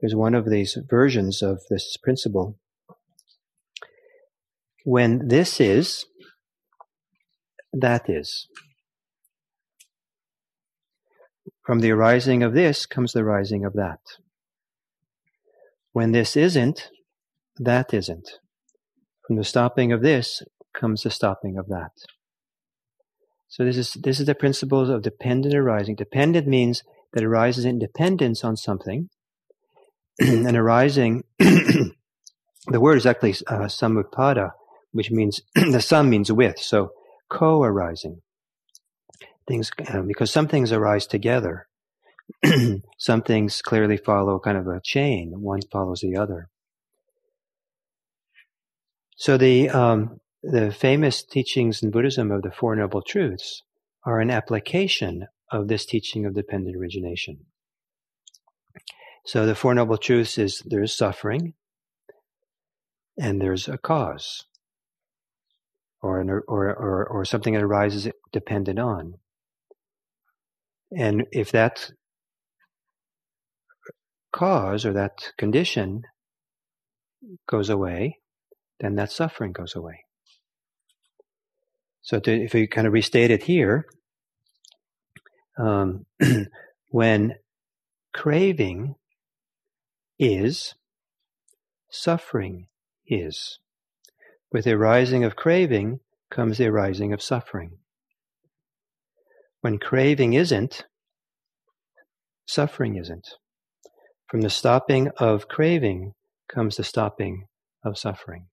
there's 0.00 0.14
one 0.14 0.34
of 0.34 0.48
these 0.48 0.78
versions 0.88 1.42
of 1.42 1.60
this 1.70 1.96
principle. 2.02 2.58
When 4.84 5.28
this 5.28 5.60
is, 5.60 6.06
that 7.72 8.08
is. 8.08 8.46
From 11.64 11.80
the 11.80 11.90
arising 11.90 12.42
of 12.42 12.54
this 12.54 12.86
comes 12.86 13.12
the 13.12 13.24
rising 13.24 13.64
of 13.64 13.72
that. 13.74 14.00
When 15.92 16.12
this 16.12 16.36
isn't, 16.36 16.90
that 17.58 17.92
isn't. 17.92 18.30
From 19.26 19.36
the 19.36 19.44
stopping 19.44 19.92
of 19.92 20.02
this 20.02 20.42
comes 20.72 21.02
the 21.02 21.10
stopping 21.10 21.58
of 21.58 21.68
that. 21.68 21.90
So 23.56 23.64
this 23.64 23.78
is 23.78 23.94
this 23.94 24.20
is 24.20 24.26
the 24.26 24.34
principles 24.34 24.90
of 24.90 25.00
dependent 25.00 25.54
arising. 25.54 25.94
Dependent 25.94 26.46
means 26.46 26.82
that 27.14 27.24
arises 27.24 27.64
in 27.64 27.78
dependence 27.78 28.44
on 28.44 28.54
something, 28.54 29.08
and 30.18 30.54
arising. 30.54 31.24
the 31.38 31.94
word 32.68 32.98
is 32.98 33.06
actually 33.06 33.34
uh, 33.46 33.66
which 34.92 35.10
means 35.10 35.40
the 35.54 35.80
sum 35.80 36.10
means 36.10 36.30
with. 36.30 36.58
So 36.58 36.90
co-arising 37.30 38.20
things 39.48 39.70
uh, 39.88 40.02
because 40.02 40.30
some 40.30 40.48
things 40.48 40.70
arise 40.70 41.06
together. 41.06 41.66
some 42.98 43.22
things 43.22 43.62
clearly 43.62 43.96
follow 43.96 44.38
kind 44.38 44.58
of 44.58 44.66
a 44.66 44.82
chain. 44.84 45.32
One 45.40 45.62
follows 45.72 46.02
the 46.02 46.14
other. 46.14 46.50
So 49.16 49.38
the 49.38 49.70
um, 49.70 50.20
the 50.48 50.70
famous 50.70 51.24
teachings 51.24 51.82
in 51.82 51.90
Buddhism 51.90 52.30
of 52.30 52.42
the 52.42 52.52
Four 52.52 52.76
Noble 52.76 53.02
Truths 53.02 53.62
are 54.04 54.20
an 54.20 54.30
application 54.30 55.26
of 55.50 55.66
this 55.66 55.84
teaching 55.84 56.24
of 56.24 56.34
dependent 56.34 56.76
origination. 56.76 57.46
So 59.24 59.44
the 59.44 59.56
Four 59.56 59.74
Noble 59.74 59.98
Truths 59.98 60.38
is 60.38 60.62
there's 60.64 60.96
suffering 60.96 61.54
and 63.18 63.42
there's 63.42 63.66
a 63.66 63.76
cause 63.76 64.44
or, 66.00 66.20
an, 66.20 66.30
or, 66.30 66.42
or, 66.46 67.06
or 67.06 67.24
something 67.24 67.54
that 67.54 67.64
arises 67.64 68.08
dependent 68.32 68.78
on. 68.78 69.14
And 70.96 71.24
if 71.32 71.50
that 71.50 71.90
cause 74.32 74.86
or 74.86 74.92
that 74.92 75.32
condition 75.36 76.02
goes 77.48 77.68
away, 77.68 78.20
then 78.78 78.94
that 78.94 79.10
suffering 79.10 79.50
goes 79.50 79.74
away. 79.74 80.05
So 82.06 82.20
to, 82.20 82.32
if 82.32 82.54
we 82.54 82.68
kind 82.68 82.86
of 82.86 82.92
restate 82.92 83.32
it 83.32 83.42
here, 83.42 83.84
um, 85.58 86.06
when 86.90 87.34
craving 88.14 88.94
is, 90.16 90.76
suffering 91.90 92.68
is. 93.08 93.58
With 94.52 94.66
the 94.66 94.74
arising 94.74 95.24
of 95.24 95.34
craving 95.34 95.98
comes 96.30 96.58
the 96.58 96.68
arising 96.68 97.12
of 97.12 97.20
suffering. 97.20 97.78
When 99.60 99.78
craving 99.78 100.34
isn't, 100.34 100.84
suffering 102.46 102.94
isn't. 102.94 103.26
From 104.28 104.42
the 104.42 104.50
stopping 104.50 105.10
of 105.16 105.48
craving 105.48 106.12
comes 106.48 106.76
the 106.76 106.84
stopping 106.84 107.46
of 107.84 107.98
suffering 107.98 108.46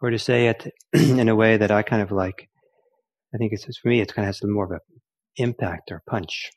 or 0.00 0.10
to 0.10 0.18
say 0.18 0.48
it 0.48 0.72
in 0.92 1.28
a 1.28 1.36
way 1.36 1.56
that 1.56 1.70
I 1.70 1.82
kind 1.82 2.02
of 2.02 2.12
like. 2.12 2.48
I 3.34 3.38
think 3.38 3.52
it's 3.52 3.78
for 3.78 3.88
me, 3.88 4.00
it 4.00 4.14
kind 4.14 4.24
of 4.24 4.34
has 4.34 4.42
more 4.42 4.64
of 4.64 4.70
an 4.70 4.80
impact 5.36 5.90
or 5.90 6.02
punch. 6.08 6.50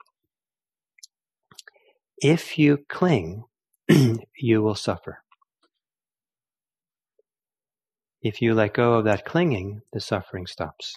If 2.17 2.57
you 2.57 2.79
cling, 2.87 3.43
you 4.37 4.61
will 4.61 4.75
suffer. 4.75 5.23
If 8.21 8.41
you 8.41 8.53
let 8.53 8.75
go 8.75 8.93
of 8.93 9.05
that 9.05 9.25
clinging, 9.25 9.81
the 9.91 9.99
suffering 9.99 10.45
stops. 10.45 10.95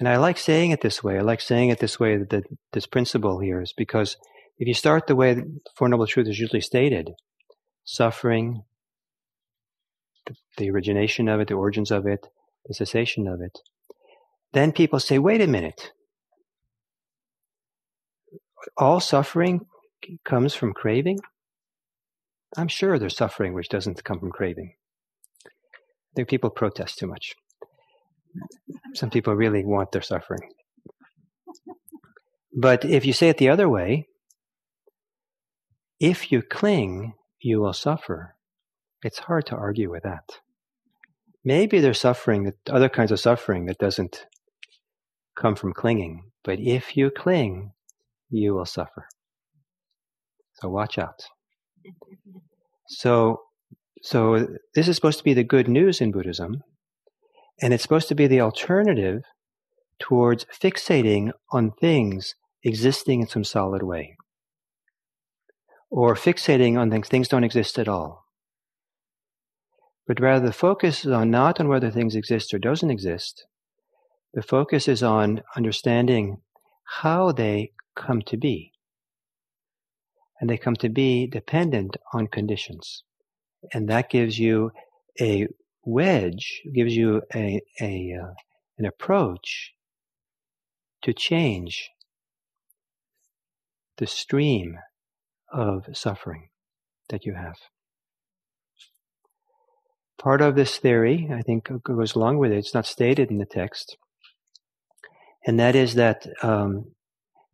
And 0.00 0.08
I 0.08 0.16
like 0.16 0.38
saying 0.38 0.70
it 0.70 0.80
this 0.80 1.04
way. 1.04 1.18
I 1.18 1.20
like 1.20 1.40
saying 1.40 1.68
it 1.68 1.78
this 1.78 2.00
way 2.00 2.16
that 2.16 2.44
this 2.72 2.86
principle 2.86 3.38
here 3.38 3.60
is 3.60 3.74
because 3.76 4.16
if 4.58 4.66
you 4.66 4.74
start 4.74 5.06
the 5.06 5.14
way 5.14 5.34
the 5.34 5.60
Four 5.76 5.88
Noble 5.88 6.06
Truth 6.06 6.28
is 6.28 6.38
usually 6.38 6.62
stated, 6.62 7.10
suffering, 7.84 8.62
the 10.56 10.70
origination 10.70 11.28
of 11.28 11.40
it, 11.40 11.48
the 11.48 11.54
origins 11.54 11.90
of 11.90 12.06
it, 12.06 12.26
the 12.66 12.74
cessation 12.74 13.26
of 13.26 13.40
it, 13.40 13.58
then 14.52 14.72
people 14.72 15.00
say, 15.00 15.18
wait 15.18 15.40
a 15.40 15.46
minute. 15.46 15.92
All 18.76 19.00
suffering 19.00 19.66
comes 20.24 20.54
from 20.54 20.72
craving? 20.72 21.18
I'm 22.56 22.68
sure 22.68 22.98
there's 22.98 23.16
suffering 23.16 23.54
which 23.54 23.68
doesn't 23.68 24.04
come 24.04 24.20
from 24.20 24.30
craving. 24.30 24.74
I 25.46 26.12
think 26.14 26.28
people 26.28 26.50
protest 26.50 26.98
too 26.98 27.06
much. 27.06 27.34
Some 28.94 29.10
people 29.10 29.34
really 29.34 29.64
want 29.64 29.92
their 29.92 30.02
suffering. 30.02 30.50
But 32.54 32.84
if 32.84 33.06
you 33.06 33.12
say 33.12 33.30
it 33.30 33.38
the 33.38 33.48
other 33.48 33.68
way, 33.68 34.06
if 35.98 36.30
you 36.30 36.42
cling, 36.42 37.14
you 37.40 37.60
will 37.60 37.72
suffer. 37.72 38.36
It's 39.02 39.18
hard 39.18 39.46
to 39.46 39.56
argue 39.56 39.90
with 39.90 40.04
that. 40.04 40.38
Maybe 41.44 41.80
there's 41.80 42.00
suffering, 42.00 42.44
that 42.44 42.70
other 42.70 42.88
kinds 42.88 43.10
of 43.10 43.18
suffering 43.18 43.66
that 43.66 43.78
doesn't 43.78 44.26
come 45.36 45.56
from 45.56 45.72
clinging. 45.72 46.30
But 46.44 46.60
if 46.60 46.96
you 46.96 47.10
cling, 47.10 47.72
you 48.30 48.54
will 48.54 48.66
suffer. 48.66 49.08
So 50.54 50.68
watch 50.68 50.98
out. 50.98 51.24
So, 52.86 53.40
so 54.02 54.46
this 54.74 54.86
is 54.86 54.94
supposed 54.94 55.18
to 55.18 55.24
be 55.24 55.34
the 55.34 55.42
good 55.42 55.68
news 55.68 56.00
in 56.00 56.12
Buddhism, 56.12 56.62
and 57.60 57.74
it's 57.74 57.82
supposed 57.82 58.08
to 58.08 58.14
be 58.14 58.28
the 58.28 58.40
alternative 58.40 59.22
towards 59.98 60.46
fixating 60.46 61.32
on 61.50 61.72
things 61.72 62.34
existing 62.62 63.20
in 63.20 63.26
some 63.26 63.44
solid 63.44 63.82
way, 63.82 64.16
or 65.90 66.14
fixating 66.14 66.78
on 66.78 66.90
things 66.90 67.08
things 67.08 67.28
don't 67.28 67.44
exist 67.44 67.78
at 67.78 67.88
all 67.88 68.21
but 70.06 70.20
rather 70.20 70.46
the 70.46 70.52
focus 70.52 71.04
is 71.04 71.12
on 71.12 71.30
not 71.30 71.60
on 71.60 71.68
whether 71.68 71.90
things 71.90 72.16
exist 72.16 72.52
or 72.52 72.58
doesn't 72.58 72.90
exist. 72.90 73.46
The 74.34 74.42
focus 74.42 74.88
is 74.88 75.02
on 75.02 75.42
understanding 75.56 76.38
how 77.00 77.32
they 77.32 77.72
come 77.94 78.22
to 78.22 78.36
be. 78.36 78.72
And 80.40 80.50
they 80.50 80.58
come 80.58 80.74
to 80.76 80.88
be 80.88 81.26
dependent 81.26 81.96
on 82.12 82.26
conditions. 82.26 83.04
And 83.72 83.88
that 83.88 84.10
gives 84.10 84.38
you 84.38 84.72
a 85.20 85.46
wedge, 85.84 86.62
gives 86.74 86.96
you 86.96 87.22
a, 87.34 87.60
a 87.80 88.16
uh, 88.20 88.32
an 88.78 88.86
approach 88.86 89.72
to 91.02 91.12
change 91.12 91.90
the 93.98 94.06
stream 94.06 94.78
of 95.52 95.84
suffering 95.92 96.48
that 97.10 97.24
you 97.24 97.34
have. 97.34 97.56
Part 100.22 100.40
of 100.40 100.54
this 100.54 100.78
theory, 100.78 101.28
I 101.32 101.42
think, 101.42 101.68
goes 101.82 102.14
along 102.14 102.38
with 102.38 102.52
it. 102.52 102.58
It's 102.58 102.74
not 102.74 102.86
stated 102.86 103.30
in 103.30 103.38
the 103.38 103.44
text. 103.44 103.96
And 105.44 105.58
that 105.58 105.74
is 105.74 105.94
that 105.94 106.28
um, 106.42 106.92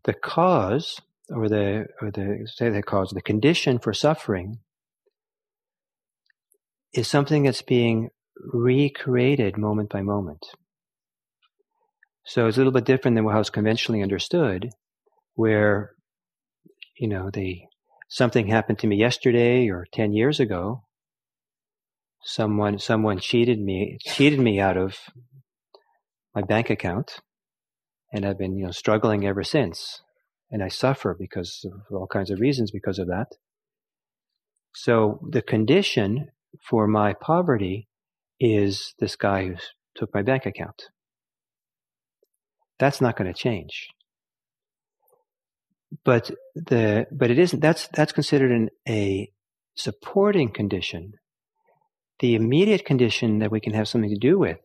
the 0.04 0.12
cause, 0.12 1.00
or 1.30 1.48
the, 1.48 1.86
or 2.02 2.10
the, 2.10 2.46
say 2.46 2.68
the 2.68 2.82
cause, 2.82 3.10
the 3.10 3.22
condition 3.22 3.78
for 3.78 3.94
suffering 3.94 4.58
is 6.92 7.08
something 7.08 7.44
that's 7.44 7.62
being 7.62 8.10
recreated 8.52 9.56
moment 9.56 9.88
by 9.88 10.02
moment. 10.02 10.44
So 12.24 12.48
it's 12.48 12.58
a 12.58 12.60
little 12.60 12.72
bit 12.72 12.84
different 12.84 13.14
than 13.16 13.26
how 13.26 13.40
it's 13.40 13.48
conventionally 13.48 14.02
understood, 14.02 14.68
where, 15.36 15.92
you 16.98 17.08
know, 17.08 17.30
the, 17.30 17.62
something 18.08 18.46
happened 18.46 18.78
to 18.80 18.86
me 18.86 18.96
yesterday 18.96 19.70
or 19.70 19.86
10 19.94 20.12
years 20.12 20.38
ago, 20.38 20.82
someone 22.28 22.78
someone 22.78 23.18
cheated 23.18 23.58
me 23.58 23.96
cheated 24.02 24.38
me 24.38 24.60
out 24.60 24.76
of 24.76 24.98
my 26.34 26.42
bank 26.42 26.68
account, 26.68 27.20
and 28.12 28.26
I've 28.26 28.38
been 28.38 28.56
you 28.58 28.66
know 28.66 28.70
struggling 28.70 29.26
ever 29.26 29.42
since, 29.42 30.02
and 30.50 30.62
I 30.62 30.68
suffer 30.68 31.16
because 31.18 31.64
of 31.64 31.96
all 31.96 32.06
kinds 32.06 32.30
of 32.30 32.38
reasons 32.38 32.70
because 32.70 32.98
of 32.98 33.06
that. 33.06 33.28
So 34.74 35.20
the 35.28 35.40
condition 35.40 36.28
for 36.68 36.86
my 36.86 37.14
poverty 37.14 37.88
is 38.38 38.94
this 38.98 39.16
guy 39.16 39.46
who 39.46 39.54
took 39.96 40.12
my 40.12 40.22
bank 40.22 40.44
account. 40.44 40.84
That's 42.78 43.00
not 43.00 43.16
going 43.16 43.32
to 43.32 43.38
change. 43.38 43.88
But 46.04 46.30
the 46.54 47.06
but 47.10 47.30
it 47.30 47.38
isn't 47.38 47.60
that's 47.60 47.88
that's 47.88 48.12
considered 48.12 48.52
an, 48.52 48.68
a 48.86 49.32
supporting 49.74 50.50
condition. 50.50 51.14
The 52.20 52.34
immediate 52.34 52.84
condition 52.84 53.38
that 53.38 53.50
we 53.50 53.60
can 53.60 53.74
have 53.74 53.88
something 53.88 54.10
to 54.10 54.16
do 54.16 54.38
with 54.38 54.58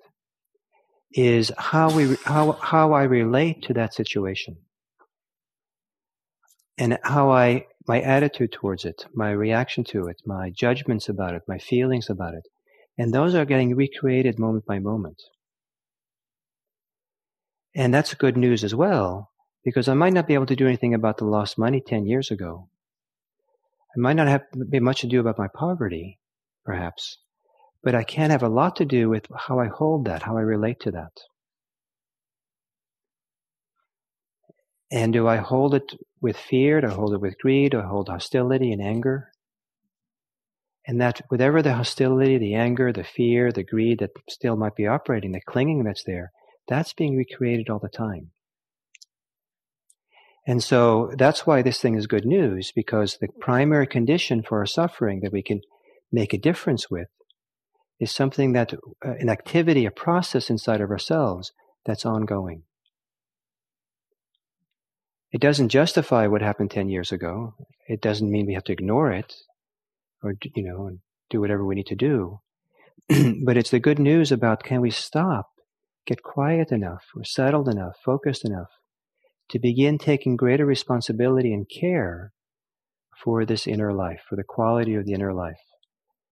is 1.11 1.51
how 1.57 1.95
we 1.95 2.15
how 2.25 2.53
how 2.53 2.93
I 2.93 3.03
relate 3.03 3.61
to 3.63 3.73
that 3.73 3.93
situation 3.93 4.57
and 6.77 6.97
how 7.03 7.31
I 7.31 7.67
my 7.87 8.01
attitude 8.01 8.51
towards 8.51 8.85
it, 8.85 9.05
my 9.13 9.31
reaction 9.31 9.83
to 9.83 10.07
it, 10.07 10.21
my 10.25 10.49
judgments 10.49 11.09
about 11.09 11.35
it, 11.35 11.43
my 11.47 11.57
feelings 11.57 12.09
about 12.09 12.33
it. 12.33 12.47
And 12.97 13.13
those 13.13 13.35
are 13.35 13.45
getting 13.45 13.75
recreated 13.75 14.39
moment 14.39 14.65
by 14.65 14.79
moment. 14.79 15.21
And 17.75 17.93
that's 17.93 18.13
good 18.13 18.37
news 18.37 18.63
as 18.63 18.75
well, 18.75 19.31
because 19.63 19.87
I 19.87 19.95
might 19.95 20.13
not 20.13 20.27
be 20.27 20.35
able 20.35 20.45
to 20.45 20.55
do 20.55 20.67
anything 20.67 20.93
about 20.93 21.17
the 21.17 21.25
lost 21.25 21.57
money 21.57 21.81
10 21.85 22.05
years 22.05 22.31
ago. 22.31 22.69
I 23.95 23.99
might 23.99 24.13
not 24.13 24.27
have 24.27 24.43
be 24.69 24.79
much 24.79 25.01
to 25.01 25.07
do 25.07 25.19
about 25.19 25.39
my 25.39 25.47
poverty, 25.47 26.19
perhaps, 26.63 27.17
but 27.83 27.93
I 27.93 28.03
can 28.03 28.29
have 28.29 28.43
a 28.43 28.49
lot 28.49 28.77
to 28.77 28.85
do 28.85 29.09
with 29.09 29.27
how 29.35 29.59
I 29.59 29.67
hold 29.67 30.05
that, 30.05 30.23
how 30.23 30.37
I 30.37 30.41
relate 30.41 30.79
to 30.81 30.91
that. 30.91 31.11
And 34.91 35.11
do 35.11 35.27
I 35.27 35.37
hold 35.37 35.73
it 35.73 35.93
with 36.21 36.37
fear? 36.37 36.79
Do 36.79 36.87
I 36.87 36.93
hold 36.93 37.13
it 37.13 37.21
with 37.21 37.37
greed? 37.39 37.71
Do 37.71 37.79
I 37.79 37.85
hold 37.85 38.09
hostility 38.09 38.71
and 38.71 38.81
anger? 38.81 39.29
And 40.85 41.01
that 41.01 41.21
whatever 41.29 41.61
the 41.61 41.73
hostility, 41.73 42.37
the 42.37 42.55
anger, 42.55 42.93
the 42.93 43.03
fear, 43.03 43.51
the 43.51 43.63
greed 43.63 43.99
that 43.99 44.11
still 44.29 44.55
might 44.55 44.75
be 44.75 44.85
operating, 44.85 45.31
the 45.31 45.41
clinging 45.41 45.83
that's 45.83 46.03
there, 46.03 46.31
that's 46.67 46.93
being 46.93 47.17
recreated 47.17 47.69
all 47.69 47.79
the 47.79 47.89
time. 47.89 48.31
And 50.45 50.61
so 50.61 51.11
that's 51.17 51.47
why 51.47 51.61
this 51.61 51.79
thing 51.79 51.95
is 51.95 52.05
good 52.05 52.25
news, 52.25 52.71
because 52.75 53.17
the 53.17 53.29
primary 53.39 53.87
condition 53.87 54.43
for 54.43 54.59
our 54.59 54.65
suffering 54.65 55.21
that 55.21 55.31
we 55.31 55.41
can 55.41 55.61
make 56.11 56.33
a 56.33 56.37
difference 56.37 56.91
with 56.91 57.07
is 58.03 58.11
something 58.11 58.53
that, 58.53 58.73
uh, 58.73 59.13
an 59.19 59.29
activity, 59.29 59.85
a 59.85 59.91
process 59.91 60.49
inside 60.49 60.81
of 60.81 60.91
ourselves 60.91 61.51
that's 61.85 62.05
ongoing. 62.05 62.63
It 65.31 65.41
doesn't 65.41 65.69
justify 65.69 66.27
what 66.27 66.43
happened 66.43 66.69
10 66.69 66.89
years 66.89 67.11
ago. 67.11 67.55
It 67.87 68.01
doesn't 68.01 68.29
mean 68.29 68.45
we 68.45 68.53
have 68.53 68.65
to 68.65 68.71
ignore 68.71 69.11
it 69.11 69.33
or, 70.21 70.35
you 70.55 70.63
know, 70.63 70.97
do 71.29 71.41
whatever 71.41 71.65
we 71.65 71.75
need 71.75 71.87
to 71.87 71.95
do. 71.95 72.39
but 73.43 73.57
it's 73.57 73.71
the 73.71 73.79
good 73.79 73.99
news 73.99 74.31
about 74.31 74.63
can 74.63 74.79
we 74.79 74.91
stop, 74.91 75.47
get 76.05 76.21
quiet 76.21 76.71
enough, 76.71 77.03
or 77.15 77.23
settled 77.23 77.67
enough, 77.67 77.95
focused 78.05 78.45
enough 78.45 78.69
to 79.49 79.59
begin 79.59 79.97
taking 79.97 80.35
greater 80.35 80.65
responsibility 80.65 81.51
and 81.51 81.67
care 81.69 82.31
for 83.23 83.45
this 83.45 83.65
inner 83.65 83.91
life, 83.93 84.21
for 84.29 84.35
the 84.35 84.43
quality 84.43 84.93
of 84.93 85.05
the 85.05 85.13
inner 85.13 85.33
life? 85.33 85.72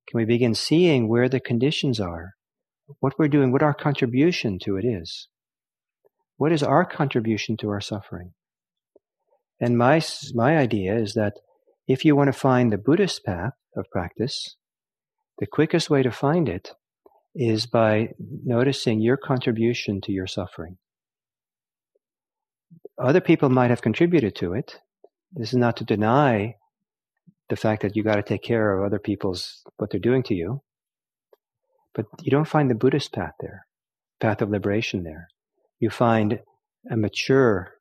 Can 0.07 0.17
we 0.17 0.25
begin 0.25 0.55
seeing 0.55 1.07
where 1.07 1.29
the 1.29 1.39
conditions 1.39 1.99
are, 1.99 2.33
what 2.99 3.17
we're 3.17 3.27
doing, 3.27 3.51
what 3.51 3.63
our 3.63 3.73
contribution 3.73 4.59
to 4.63 4.77
it 4.77 4.85
is? 4.85 5.27
What 6.37 6.51
is 6.51 6.63
our 6.63 6.85
contribution 6.85 7.55
to 7.57 7.69
our 7.69 7.81
suffering? 7.81 8.33
And 9.59 9.77
my, 9.77 10.01
my 10.33 10.57
idea 10.57 10.97
is 10.97 11.13
that 11.13 11.33
if 11.87 12.03
you 12.03 12.15
want 12.15 12.27
to 12.27 12.39
find 12.39 12.71
the 12.71 12.77
Buddhist 12.77 13.23
path 13.23 13.53
of 13.77 13.85
practice, 13.91 14.55
the 15.37 15.45
quickest 15.45 15.89
way 15.89 16.03
to 16.03 16.11
find 16.11 16.49
it 16.49 16.71
is 17.33 17.65
by 17.65 18.09
noticing 18.19 19.01
your 19.01 19.17
contribution 19.17 20.01
to 20.01 20.11
your 20.11 20.27
suffering. 20.27 20.77
Other 22.97 23.21
people 23.21 23.49
might 23.49 23.69
have 23.69 23.81
contributed 23.81 24.35
to 24.37 24.53
it. 24.53 24.77
This 25.33 25.49
is 25.49 25.57
not 25.57 25.77
to 25.77 25.85
deny 25.85 26.55
the 27.51 27.55
fact 27.55 27.83
that 27.83 27.95
you 27.95 28.01
got 28.01 28.15
to 28.15 28.23
take 28.23 28.41
care 28.41 28.73
of 28.73 28.83
other 28.83 28.97
people's 28.97 29.61
what 29.77 29.91
they're 29.91 29.99
doing 29.99 30.23
to 30.23 30.33
you. 30.33 30.63
But 31.93 32.07
you 32.21 32.31
don't 32.31 32.47
find 32.47 32.71
the 32.71 32.75
Buddhist 32.75 33.13
path 33.13 33.33
there, 33.39 33.67
path 34.19 34.41
of 34.41 34.49
liberation 34.49 35.03
there. 35.03 35.27
You 35.79 35.91
find 35.91 36.39
a 36.89 36.97
mature 36.97 37.73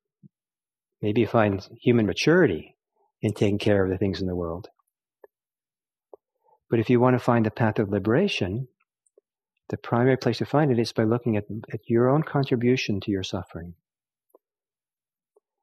Maybe 1.03 1.23
you 1.23 1.27
find 1.27 1.67
human 1.81 2.07
maturity 2.07 2.77
in 3.23 3.33
taking 3.33 3.59
care 3.59 3.85
of 3.85 3.91
the 3.91 3.99
things 3.99 4.21
in 4.21 4.27
the 4.27 4.37
world. 4.37 4.69
But 6.69 6.79
if 6.79 6.91
you 6.91 7.01
want 7.01 7.15
to 7.15 7.25
find 7.25 7.47
the 7.47 7.51
path 7.51 7.79
of 7.79 7.89
liberation, 7.89 8.69
the 9.71 9.77
primary 9.77 10.17
place 10.17 10.39
to 10.39 10.45
find 10.45 10.71
it 10.71 10.79
is 10.79 10.93
by 10.93 11.05
looking 11.05 11.37
at, 11.37 11.45
at 11.73 11.81
your 11.87 12.09
own 12.09 12.23
contribution 12.23 13.01
to 13.01 13.11
your 13.11 13.23
suffering. 13.23 13.75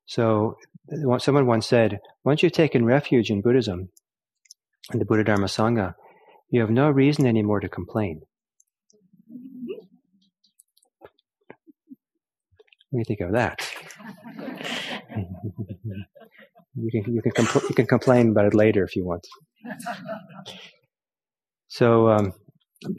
So, 0.08 0.58
someone 1.20 1.46
once 1.46 1.68
said, 1.68 2.00
once 2.24 2.42
you've 2.42 2.54
taken 2.54 2.86
refuge 2.86 3.30
in 3.30 3.42
Buddhism 3.42 3.90
and 4.90 5.02
the 5.02 5.06
Buddha 5.06 5.26
Dharma 5.26 5.48
Sangha, 5.48 5.96
you 6.50 6.62
have 6.62 6.70
no 6.70 6.90
reason 6.90 7.26
anymore 7.26 7.60
to 7.60 7.68
complain. 7.68 8.22
What 12.90 12.94
do 12.94 12.98
you 13.00 13.04
think 13.06 13.20
of 13.20 13.34
that? 13.34 13.70
you 16.76 16.90
can 16.92 17.14
you 17.14 17.22
can 17.22 17.32
compl- 17.34 17.70
you 17.70 17.76
can 17.76 17.86
complain 17.86 18.30
about 18.30 18.46
it 18.46 18.54
later 18.54 18.86
if 18.86 18.96
you 18.96 19.06
want. 19.06 19.28
So, 21.68 22.08
um, 22.08 22.34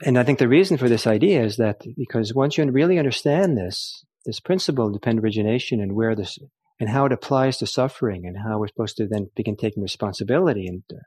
and 0.04 0.18
I 0.18 0.24
think 0.24 0.38
the 0.38 0.48
reason 0.48 0.76
for 0.76 0.90
this 0.90 1.06
idea 1.06 1.42
is 1.42 1.56
that 1.56 1.80
because 1.96 2.34
once 2.34 2.58
you 2.58 2.70
really 2.70 2.98
understand 2.98 3.56
this 3.56 4.04
this 4.26 4.40
principle 4.40 4.88
of 4.88 4.92
dependent 4.92 5.24
origination 5.24 5.80
and 5.80 5.94
where 5.94 6.14
this 6.14 6.38
and 6.80 6.88
how 6.88 7.04
it 7.06 7.12
applies 7.12 7.56
to 7.58 7.66
suffering 7.66 8.24
and 8.26 8.36
how 8.38 8.58
we're 8.58 8.68
supposed 8.68 8.96
to 8.96 9.06
then 9.06 9.30
begin 9.34 9.56
taking 9.56 9.82
responsibility 9.82 10.66
and 10.66 10.82
uh, 10.92 10.98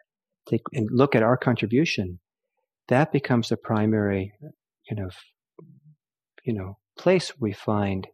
take 0.50 0.62
and 0.74 0.90
look 0.92 1.16
at 1.16 1.24
our 1.24 1.38
contribution, 1.38 2.20
that 2.88 3.12
becomes 3.12 3.50
the 3.50 3.58
primary, 3.58 4.34
you 4.90 4.96
know, 4.96 5.10
you 6.44 6.54
know, 6.54 6.78
place 6.98 7.32
we 7.40 7.54
find 7.54 8.08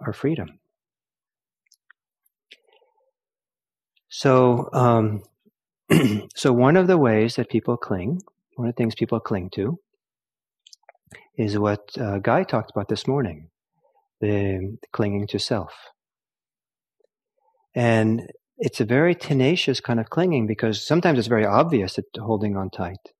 our 0.00 0.12
freedom. 0.12 0.60
So, 4.08 4.68
um, 4.72 5.22
so 6.36 6.52
one 6.52 6.76
of 6.76 6.86
the 6.86 6.98
ways 6.98 7.34
that 7.36 7.48
people 7.48 7.76
cling, 7.76 8.20
one 8.54 8.68
of 8.68 8.74
the 8.74 8.76
things 8.76 8.94
people 8.94 9.18
cling 9.18 9.50
to, 9.54 9.78
is 11.36 11.58
what 11.58 11.90
uh, 11.98 12.18
Guy 12.18 12.44
talked 12.44 12.70
about 12.70 12.88
this 12.88 13.08
morning: 13.08 13.48
the 14.20 14.78
clinging 14.92 15.26
to 15.28 15.38
self. 15.40 15.72
And 17.74 18.28
it's 18.56 18.80
a 18.80 18.84
very 18.84 19.14
tenacious 19.14 19.80
kind 19.80 19.98
of 19.98 20.10
clinging 20.10 20.46
because 20.46 20.86
sometimes 20.86 21.18
it's 21.18 21.28
very 21.28 21.44
obvious 21.46 21.94
that 21.94 22.04
holding 22.16 22.56
on 22.56 22.70
tight, 22.70 23.12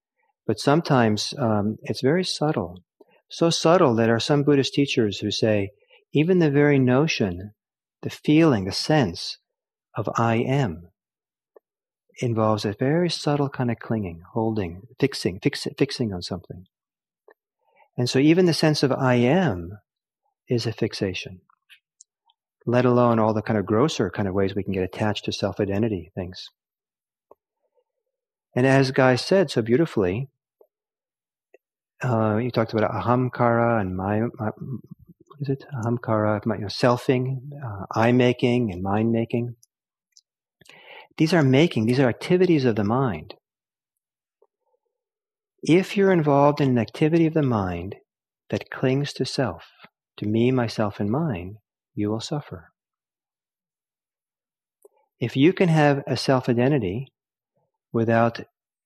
but 0.47 0.61
sometimes 0.61 1.35
um, 1.39 1.77
it's 1.83 2.01
very 2.01 2.25
subtle. 2.25 2.83
So 3.29 3.51
subtle 3.51 3.95
that 3.97 4.07
there 4.07 4.15
are 4.15 4.21
some 4.21 4.45
Buddhist 4.45 4.75
teachers 4.75 5.19
who 5.19 5.31
say 5.31 5.71
even 6.13 6.39
the 6.39 6.51
very 6.51 6.79
notion, 6.79 7.53
the 8.03 8.11
feeling, 8.11 8.65
the 8.65 8.73
sense 8.73 9.39
of 9.97 10.09
I 10.17 10.37
am 10.37 10.89
involves 12.19 12.65
a 12.65 12.73
very 12.79 13.11
subtle 13.11 13.49
kind 13.49 13.71
of 13.71 13.79
clinging, 13.79 14.23
holding, 14.33 14.83
fixing, 15.01 15.41
fix, 15.41 15.67
fixing 15.77 16.13
on 16.13 16.23
something. 16.23 16.67
And 17.97 18.09
so 18.09 18.19
even 18.19 18.47
the 18.47 18.55
sense 18.55 18.83
of 18.83 18.93
I 18.93 19.15
am 19.15 19.79
is 20.49 20.67
a 20.67 20.73
fixation, 20.73 21.41
let 22.67 22.85
alone 22.85 23.19
all 23.19 23.35
the 23.35 23.43
kind 23.43 23.59
of 23.59 23.67
grosser 23.67 24.11
kind 24.11 24.29
of 24.29 24.35
ways 24.35 24.55
we 24.55 24.63
can 24.63 24.73
get 24.73 24.83
attached 24.83 25.25
to 25.27 25.33
self 25.33 25.61
identity 25.61 26.11
things. 26.15 26.51
And 28.57 28.67
as 28.67 28.93
Guy 28.93 29.17
said 29.17 29.51
so 29.51 29.63
beautifully, 29.63 30.29
uh, 32.03 32.37
you 32.37 32.51
talked 32.51 32.73
about 32.73 32.91
ahamkara 32.91 33.81
and 33.81 33.97
my, 33.97 34.21
my 34.39 34.51
what 34.57 35.41
is 35.41 35.49
it? 35.49 35.65
Ahamkara, 35.75 36.45
you 36.47 36.61
know, 36.61 36.67
selfing, 36.69 37.41
uh, 37.65 37.87
I 37.93 38.13
making, 38.13 38.73
and 38.73 38.83
mind 38.83 39.11
making. 39.11 39.57
These 41.17 41.35
are 41.35 41.43
making, 41.43 41.87
these 41.87 42.01
are 42.01 42.09
activities 42.09 42.65
of 42.65 42.77
the 42.77 42.85
mind. 42.85 43.35
If 45.63 45.97
you're 45.97 46.13
involved 46.13 46.61
in 46.61 46.69
an 46.69 46.79
activity 46.79 47.27
of 47.27 47.35
the 47.35 47.43
mind 47.43 47.97
that 48.51 48.71
clings 48.71 49.13
to 49.15 49.25
self, 49.25 49.65
to 50.19 50.27
me, 50.27 50.51
myself, 50.51 51.01
and 51.01 51.11
mine, 51.11 51.57
you 51.95 52.11
will 52.11 52.21
suffer. 52.21 52.71
If 55.21 55.37
you 55.37 55.53
can 55.53 55.69
have 55.69 56.03
a 56.07 56.17
self 56.17 56.49
identity 56.49 57.13
without 57.93 58.41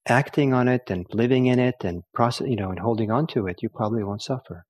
acting 0.06 0.52
on 0.52 0.68
it 0.68 0.90
and 0.90 1.06
living 1.12 1.46
in 1.46 1.58
it 1.58 1.76
and 1.82 2.02
process, 2.14 2.48
you 2.48 2.56
know, 2.56 2.70
and 2.70 2.78
holding 2.78 3.10
on 3.10 3.26
to 3.28 3.46
it, 3.46 3.62
you 3.62 3.68
probably 3.68 4.04
won't 4.04 4.22
suffer. 4.22 4.64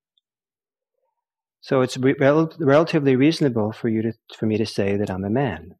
So 1.61 1.81
it's 1.81 1.97
re- 1.97 2.15
rel- 2.19 2.53
relatively 2.59 3.15
reasonable 3.15 3.73
for 3.73 3.89
you 3.89 4.01
to, 4.01 4.13
for 4.37 4.45
me 4.45 4.57
to 4.57 4.65
say 4.65 4.95
that 4.97 5.09
I'm 5.09 5.25
a 5.25 5.29
man. 5.29 5.75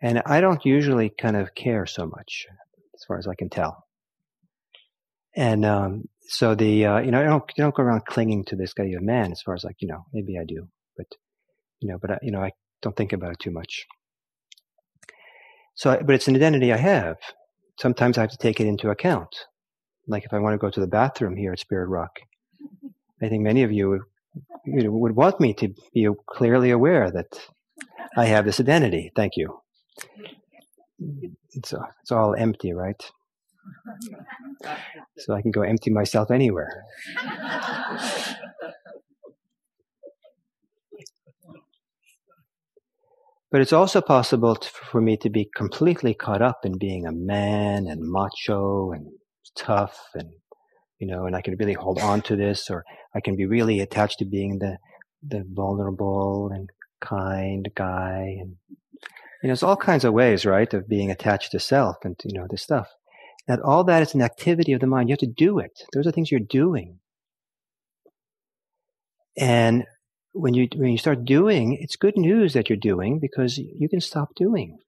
And 0.00 0.22
I 0.26 0.40
don't 0.40 0.64
usually 0.64 1.10
kind 1.10 1.36
of 1.36 1.54
care 1.54 1.86
so 1.86 2.06
much, 2.06 2.46
as 2.94 3.04
far 3.06 3.18
as 3.18 3.28
I 3.28 3.34
can 3.34 3.50
tell. 3.50 3.84
And 5.34 5.64
um, 5.64 6.08
so 6.28 6.54
the 6.54 6.86
uh, 6.86 6.98
you 7.00 7.10
know 7.10 7.20
I 7.20 7.24
don't 7.24 7.42
I 7.42 7.62
don't 7.62 7.74
go 7.74 7.82
around 7.82 8.06
clinging 8.06 8.44
to 8.46 8.56
this 8.56 8.74
guy 8.74 8.84
of 8.84 9.02
man 9.02 9.32
as 9.32 9.42
far 9.42 9.54
as 9.54 9.64
like 9.64 9.76
you 9.80 9.88
know 9.88 10.04
maybe 10.12 10.38
I 10.38 10.44
do, 10.44 10.68
but 10.96 11.06
you 11.80 11.88
know 11.88 11.98
but 12.00 12.12
I, 12.12 12.18
you 12.22 12.30
know 12.30 12.42
I 12.42 12.52
don't 12.82 12.96
think 12.96 13.12
about 13.12 13.32
it 13.32 13.38
too 13.38 13.50
much. 13.50 13.86
So, 15.74 15.98
but 16.04 16.14
it's 16.14 16.28
an 16.28 16.36
identity 16.36 16.72
I 16.72 16.76
have. 16.76 17.16
Sometimes 17.78 18.18
I 18.18 18.22
have 18.22 18.30
to 18.30 18.36
take 18.36 18.60
it 18.60 18.66
into 18.66 18.90
account. 18.90 19.34
Like 20.06 20.24
if 20.24 20.34
I 20.34 20.38
want 20.38 20.54
to 20.54 20.58
go 20.58 20.70
to 20.70 20.80
the 20.80 20.86
bathroom 20.86 21.36
here 21.36 21.52
at 21.52 21.60
Spirit 21.60 21.88
Rock, 21.88 22.20
I 23.22 23.28
think 23.28 23.42
many 23.42 23.62
of 23.62 23.72
you 23.72 23.88
would, 23.88 24.00
would 24.66 25.16
want 25.16 25.40
me 25.40 25.54
to 25.54 25.74
be 25.94 26.08
clearly 26.26 26.70
aware 26.70 27.10
that 27.10 27.40
I 28.16 28.26
have 28.26 28.44
this 28.44 28.60
identity. 28.60 29.12
Thank 29.14 29.36
you. 29.36 29.60
It's, 31.52 31.72
it's 32.02 32.12
all 32.12 32.34
empty, 32.34 32.72
right? 32.72 33.00
So 35.18 35.34
I 35.34 35.42
can 35.42 35.50
go 35.50 35.62
empty 35.62 35.90
myself 35.90 36.30
anywhere. 36.30 36.84
But 43.50 43.60
it's 43.60 43.72
also 43.72 44.00
possible 44.00 44.56
to, 44.56 44.68
for 44.68 45.00
me 45.00 45.18
to 45.18 45.28
be 45.28 45.50
completely 45.54 46.14
caught 46.14 46.40
up 46.40 46.60
in 46.64 46.78
being 46.78 47.06
a 47.06 47.12
man 47.12 47.86
and 47.86 48.00
macho 48.00 48.92
and 48.92 49.08
tough 49.54 49.98
and 50.14 50.30
you 51.02 51.08
know, 51.08 51.26
and 51.26 51.34
I 51.34 51.42
can 51.42 51.56
really 51.56 51.72
hold 51.72 52.00
on 52.00 52.22
to 52.22 52.36
this, 52.36 52.70
or 52.70 52.84
I 53.12 53.20
can 53.20 53.34
be 53.34 53.44
really 53.44 53.80
attached 53.80 54.20
to 54.20 54.24
being 54.24 54.60
the 54.60 54.78
the 55.20 55.44
vulnerable 55.44 56.50
and 56.54 56.70
kind 57.00 57.68
guy, 57.74 58.36
and 58.40 58.54
you 58.70 59.08
know, 59.42 59.48
there's 59.48 59.64
all 59.64 59.76
kinds 59.76 60.04
of 60.04 60.14
ways, 60.14 60.46
right, 60.46 60.72
of 60.72 60.88
being 60.88 61.10
attached 61.10 61.50
to 61.50 61.58
self 61.58 61.96
and 62.04 62.14
you 62.24 62.38
know 62.38 62.46
this 62.48 62.62
stuff. 62.62 62.86
That 63.48 63.60
all 63.60 63.84
that 63.84 64.02
is 64.02 64.14
an 64.14 64.22
activity 64.22 64.72
of 64.72 64.80
the 64.80 64.86
mind. 64.86 65.08
You 65.08 65.14
have 65.14 65.20
to 65.20 65.26
do 65.26 65.58
it. 65.58 65.72
Those 65.92 66.06
are 66.06 66.12
things 66.12 66.30
you're 66.30 66.40
doing. 66.40 66.98
And 69.36 69.84
when 70.32 70.54
you 70.54 70.68
when 70.76 70.90
you 70.90 70.98
start 70.98 71.24
doing, 71.24 71.76
it's 71.80 71.96
good 71.96 72.16
news 72.16 72.52
that 72.52 72.68
you're 72.68 72.78
doing 72.78 73.18
because 73.20 73.58
you 73.58 73.88
can 73.88 74.00
stop 74.00 74.28
doing. 74.36 74.78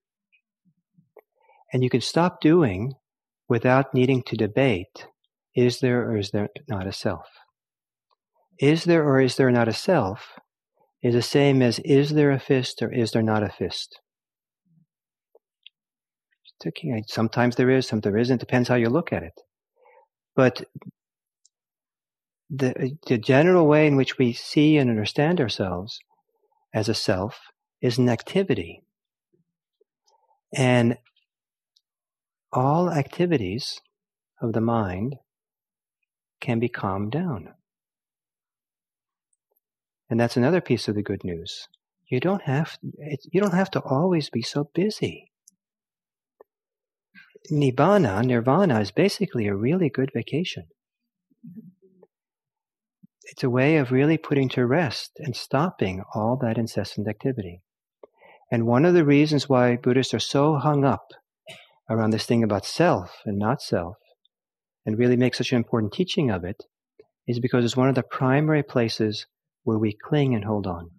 And 1.73 1.83
you 1.83 1.91
can 1.91 2.01
stop 2.01 2.41
doing 2.41 2.93
without 3.49 3.93
needing 3.95 4.23
to 4.25 4.37
debate 4.37 5.07
is 5.55 5.81
there 5.81 6.09
or 6.09 6.17
is 6.17 6.31
there 6.31 6.49
not 6.69 6.87
a 6.87 6.93
self? 6.93 7.27
Is 8.59 8.85
there 8.85 9.05
or 9.05 9.21
is 9.21 9.37
there 9.37 9.51
not 9.51 9.69
a 9.69 9.73
self 9.73 10.39
is 11.05 11.15
the 11.15 11.23
same 11.23 11.61
as 11.61 11.79
is 11.81 12.15
there 12.15 12.31
a 12.31 12.41
fist 12.41 12.81
or 12.81 12.91
is 12.91 13.11
there 13.11 13.23
not 13.23 13.43
a 13.43 13.51
fist? 13.51 14.01
Sometimes 17.07 17.57
there 17.57 17.71
is, 17.71 17.87
sometimes 17.87 18.13
there 18.13 18.19
isn't. 18.19 18.41
Depends 18.41 18.69
how 18.69 18.77
you 18.77 18.89
look 18.89 19.13
at 19.13 19.23
it. 19.23 19.41
But 20.35 20.65
the, 22.51 22.71
uh, 22.71 22.89
the 23.07 23.19
general 23.19 23.67
way 23.67 23.87
in 23.87 23.97
which 23.97 24.19
we 24.19 24.33
see 24.33 24.77
and 24.77 24.91
understand 24.91 25.41
ourselves 25.41 25.99
as 26.73 26.89
a 26.89 26.95
self 26.95 27.39
is 27.81 27.99
an 27.99 28.09
activity. 28.09 28.83
And 30.55 30.99
all 32.53 32.91
activities 32.91 33.81
of 34.41 34.53
the 34.53 34.61
mind 34.61 35.17
can 36.41 36.61
be 36.61 36.69
calmed 36.69 37.13
down. 37.13 37.49
And 40.09 40.21
that's 40.21 40.37
another 40.37 40.61
piece 40.61 40.87
of 40.87 40.95
the 40.95 41.03
good 41.03 41.25
news. 41.25 41.69
You 42.07 42.21
don't 42.21 42.43
have 42.43 42.79
you 43.33 43.41
don't 43.41 43.55
have 43.55 43.71
to 43.73 43.81
always 43.81 44.31
be 44.31 44.43
so 44.43 44.71
busy. 44.75 45.33
Nibbana, 47.51 48.25
nirvana, 48.25 48.81
is 48.81 48.91
basically 48.91 49.47
a 49.47 49.55
really 49.55 49.91
good 49.91 50.11
vacation. 50.15 50.65
It's 53.25 53.43
a 53.43 53.51
way 53.51 53.77
of 53.77 53.93
really 53.93 54.17
putting 54.17 54.49
to 54.51 54.67
rest 54.67 55.13
and 55.19 55.37
stopping 55.37 56.03
all 56.15 56.39
that 56.41 56.57
incessant 56.57 57.07
activity. 57.09 57.61
And 58.51 58.67
one 58.67 58.85
of 58.85 58.95
the 58.95 59.05
reasons 59.05 59.49
why 59.49 59.77
Buddhists 59.77 60.15
are 60.15 60.21
so 60.21 60.57
hung 60.57 60.85
up 60.85 61.09
around 61.91 62.11
this 62.11 62.25
thing 62.25 62.43
about 62.43 62.65
self 62.65 63.11
and 63.27 63.39
not 63.39 63.61
self, 63.61 63.97
and 64.87 64.99
really 64.99 65.17
make 65.17 65.35
such 65.35 65.53
an 65.53 65.59
important 65.59 65.93
teaching 65.93 66.31
of 66.31 66.45
it, 66.45 66.65
is 67.27 67.41
because 67.41 67.65
it's 67.65 67.77
one 67.77 67.89
of 67.89 67.95
the 67.95 68.03
primary 68.03 68.63
places 68.63 69.27
where 69.65 69.79
we 69.79 69.93
cling 69.93 70.35
and 70.35 70.45
hold 70.45 70.67
on. 70.67 70.91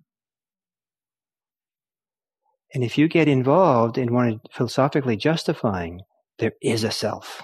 And 2.74 2.84
if 2.84 2.98
you 2.98 3.08
get 3.08 3.28
involved 3.28 3.98
in 3.98 4.14
one 4.14 4.42
philosophically 4.52 5.16
justifying 5.16 6.02
there 6.40 6.54
is 6.62 6.84
a 6.84 6.92
self 6.92 7.44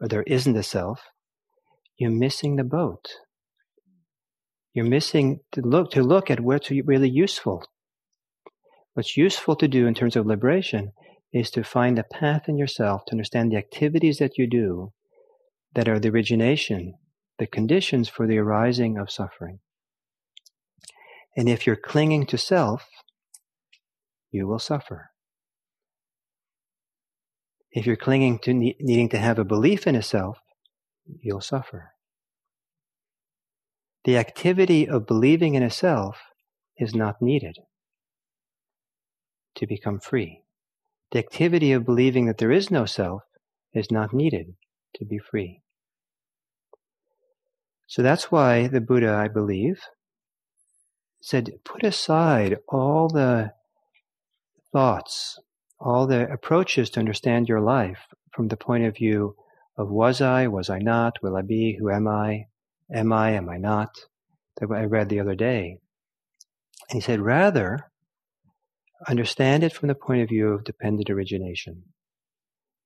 or 0.00 0.08
there 0.08 0.24
isn't 0.24 0.56
a 0.56 0.62
self, 0.62 1.00
you're 1.96 2.10
missing 2.10 2.56
the 2.56 2.64
boat. 2.64 3.08
You're 4.74 4.84
missing 4.84 5.40
to 5.52 5.60
look 5.60 5.90
to 5.92 6.02
look 6.02 6.30
at 6.30 6.40
what's 6.40 6.70
really 6.70 7.10
useful. 7.10 7.64
What's 8.94 9.16
useful 9.16 9.54
to 9.56 9.68
do 9.68 9.86
in 9.86 9.94
terms 9.94 10.16
of 10.16 10.26
liberation 10.26 10.92
is 11.32 11.50
to 11.52 11.62
find 11.62 11.98
a 11.98 12.04
path 12.04 12.48
in 12.48 12.58
yourself 12.58 13.04
to 13.06 13.12
understand 13.12 13.52
the 13.52 13.56
activities 13.56 14.18
that 14.18 14.36
you 14.36 14.48
do 14.48 14.92
that 15.74 15.88
are 15.88 15.98
the 15.98 16.10
origination, 16.10 16.94
the 17.38 17.46
conditions 17.46 18.08
for 18.08 18.26
the 18.26 18.38
arising 18.38 18.98
of 18.98 19.10
suffering. 19.10 19.60
And 21.36 21.48
if 21.48 21.66
you're 21.66 21.76
clinging 21.76 22.26
to 22.26 22.36
self, 22.36 22.86
you 24.30 24.46
will 24.46 24.58
suffer. 24.58 25.11
If 27.72 27.86
you're 27.86 27.96
clinging 27.96 28.38
to 28.40 28.52
ne- 28.52 28.76
needing 28.80 29.08
to 29.10 29.18
have 29.18 29.38
a 29.38 29.44
belief 29.44 29.86
in 29.86 29.94
a 29.94 30.02
self, 30.02 30.38
you'll 31.20 31.40
suffer. 31.40 31.92
The 34.04 34.18
activity 34.18 34.88
of 34.88 35.06
believing 35.06 35.54
in 35.54 35.62
a 35.62 35.70
self 35.70 36.18
is 36.76 36.94
not 36.94 37.22
needed 37.22 37.58
to 39.56 39.66
become 39.66 40.00
free. 40.00 40.42
The 41.12 41.18
activity 41.18 41.72
of 41.72 41.84
believing 41.84 42.26
that 42.26 42.38
there 42.38 42.52
is 42.52 42.70
no 42.70 42.84
self 42.84 43.22
is 43.72 43.90
not 43.90 44.12
needed 44.12 44.54
to 44.96 45.04
be 45.04 45.18
free. 45.18 45.62
So 47.86 48.02
that's 48.02 48.32
why 48.32 48.66
the 48.68 48.80
Buddha, 48.80 49.14
I 49.14 49.28
believe, 49.28 49.80
said, 51.20 51.50
put 51.64 51.84
aside 51.84 52.58
all 52.68 53.08
the 53.08 53.52
thoughts, 54.72 55.38
all 55.82 56.06
the 56.06 56.30
approaches 56.32 56.90
to 56.90 57.00
understand 57.00 57.48
your 57.48 57.60
life 57.60 58.06
from 58.32 58.48
the 58.48 58.56
point 58.56 58.84
of 58.84 58.96
view 58.96 59.34
of 59.76 59.90
was 59.90 60.20
I, 60.20 60.46
was 60.46 60.70
I 60.70 60.78
not, 60.78 61.22
will 61.22 61.36
I 61.36 61.42
be, 61.42 61.76
who 61.78 61.90
am 61.90 62.06
I, 62.06 62.46
am 62.92 63.12
I, 63.12 63.32
am 63.32 63.48
I 63.48 63.56
not, 63.56 63.90
that 64.58 64.70
I 64.70 64.84
read 64.84 65.08
the 65.08 65.20
other 65.20 65.34
day. 65.34 65.78
And 66.90 66.96
he 66.96 67.00
said, 67.00 67.20
rather, 67.20 67.90
understand 69.08 69.64
it 69.64 69.72
from 69.72 69.88
the 69.88 69.94
point 69.94 70.22
of 70.22 70.28
view 70.28 70.48
of 70.48 70.64
dependent 70.64 71.10
origination. 71.10 71.84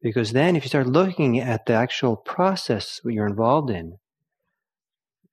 Because 0.00 0.32
then 0.32 0.56
if 0.56 0.64
you 0.64 0.68
start 0.68 0.86
looking 0.86 1.38
at 1.38 1.66
the 1.66 1.74
actual 1.74 2.16
process 2.16 3.00
you're 3.04 3.26
involved 3.26 3.70
in, 3.70 3.98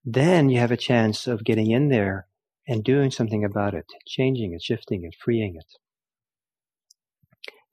then 0.03 0.49
you 0.49 0.59
have 0.59 0.71
a 0.71 0.77
chance 0.77 1.27
of 1.27 1.45
getting 1.45 1.71
in 1.71 1.89
there 1.89 2.27
and 2.67 2.83
doing 2.83 3.11
something 3.11 3.45
about 3.45 3.73
it, 3.73 3.85
changing 4.05 4.53
it, 4.53 4.61
shifting 4.61 5.05
it, 5.05 5.15
freeing 5.17 5.55
it. 5.55 5.82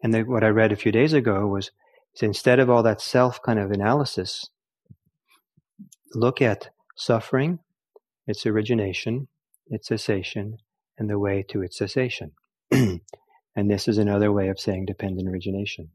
And 0.03 0.15
the, 0.15 0.23
what 0.23 0.45
I 0.45 0.49
read 0.49 0.73
a 0.73 0.77
few 0.77 0.93
days 0.93 1.13
ago 1.13 1.47
was 1.47 1.71
instead 2.23 2.59
of 2.59 2.71
all 2.71 2.83
that 2.83 3.01
self 3.01 3.41
kind 3.43 3.59
of 3.59 3.71
analysis, 3.71 4.49
look 6.15 6.41
at 6.43 6.71
suffering, 6.97 7.61
its 8.27 8.47
origination, 8.47 9.29
its 9.67 9.89
cessation, 9.89 10.59
and 10.99 11.09
the 11.09 11.19
way 11.19 11.45
to 11.49 11.63
its 11.63 11.79
cessation. 11.79 12.33
and 12.71 13.01
this 13.57 13.89
is 13.89 13.99
another 13.99 14.33
way 14.33 14.49
of 14.49 14.59
saying 14.59 14.87
dependent 14.87 15.29
origination. 15.29 15.91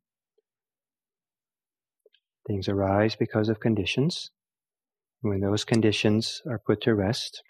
Things 2.48 2.70
arise 2.70 3.16
because 3.16 3.50
of 3.50 3.60
conditions. 3.60 4.30
When 5.22 5.40
those 5.40 5.66
conditions 5.66 6.42
are 6.48 6.60
put 6.60 6.82
to 6.82 6.94
rest, 6.94 7.42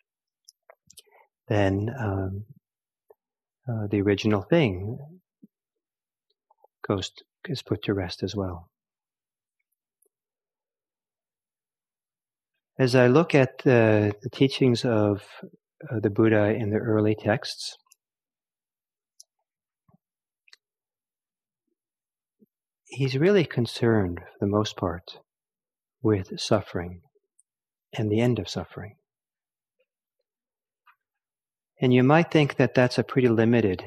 then 1.50 1.90
um, 2.00 2.46
uh, 3.68 3.88
the 3.90 4.02
original 4.02 4.42
thing 4.42 4.98
goes 6.88 7.12
is 7.48 7.62
put 7.62 7.84
to 7.84 7.94
rest 7.94 8.24
as 8.24 8.36
well. 8.36 8.70
As 12.78 12.96
I 12.96 13.08
look 13.08 13.34
at 13.34 13.60
the, 13.60 14.14
the 14.22 14.30
teachings 14.30 14.84
of 14.84 15.24
uh, 15.90 16.00
the 16.02 16.10
Buddha 16.10 16.54
in 16.54 16.72
the 16.72 16.78
early 16.78 17.16
texts, 17.16 17.78
he's 22.86 23.18
really 23.18 23.46
concerned, 23.46 24.20
for 24.20 24.46
the 24.46 24.52
most 24.52 24.76
part, 24.76 25.20
with 26.02 26.40
suffering 26.40 27.02
and 27.94 28.12
the 28.12 28.20
end 28.20 28.40
of 28.40 28.50
suffering. 28.50 28.96
And 31.82 31.94
you 31.94 32.04
might 32.04 32.32
think 32.32 32.58
that 32.58 32.74
that's 32.74 32.98
a 32.98 33.04
pretty 33.04 33.30
limited 33.30 33.84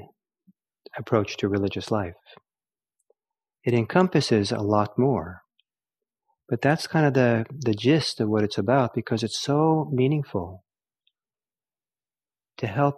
approach 0.97 1.37
to 1.39 1.49
religious 1.49 1.91
life. 1.91 2.15
It 3.69 3.75
encompasses 3.75 4.51
a 4.51 4.63
lot 4.63 4.99
more. 4.99 5.43
But 6.49 6.63
that's 6.63 6.87
kind 6.87 7.05
of 7.05 7.13
the, 7.13 7.45
the 7.51 7.75
gist 7.75 8.19
of 8.19 8.31
what 8.31 8.43
it's 8.43 8.57
about 8.57 8.95
because 8.95 9.23
it's 9.23 9.39
so 9.39 9.91
meaningful 9.93 10.65
to 12.57 12.67
help 12.67 12.95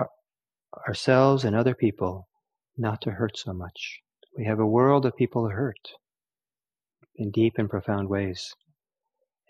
our, 0.00 0.10
ourselves 0.88 1.44
and 1.44 1.54
other 1.54 1.76
people 1.76 2.26
not 2.76 3.02
to 3.02 3.12
hurt 3.12 3.38
so 3.38 3.52
much. 3.52 4.00
We 4.36 4.46
have 4.46 4.58
a 4.58 4.66
world 4.66 5.06
of 5.06 5.14
people 5.14 5.44
who 5.44 5.54
hurt 5.54 5.90
in 7.14 7.30
deep 7.30 7.52
and 7.56 7.70
profound 7.70 8.08
ways. 8.08 8.52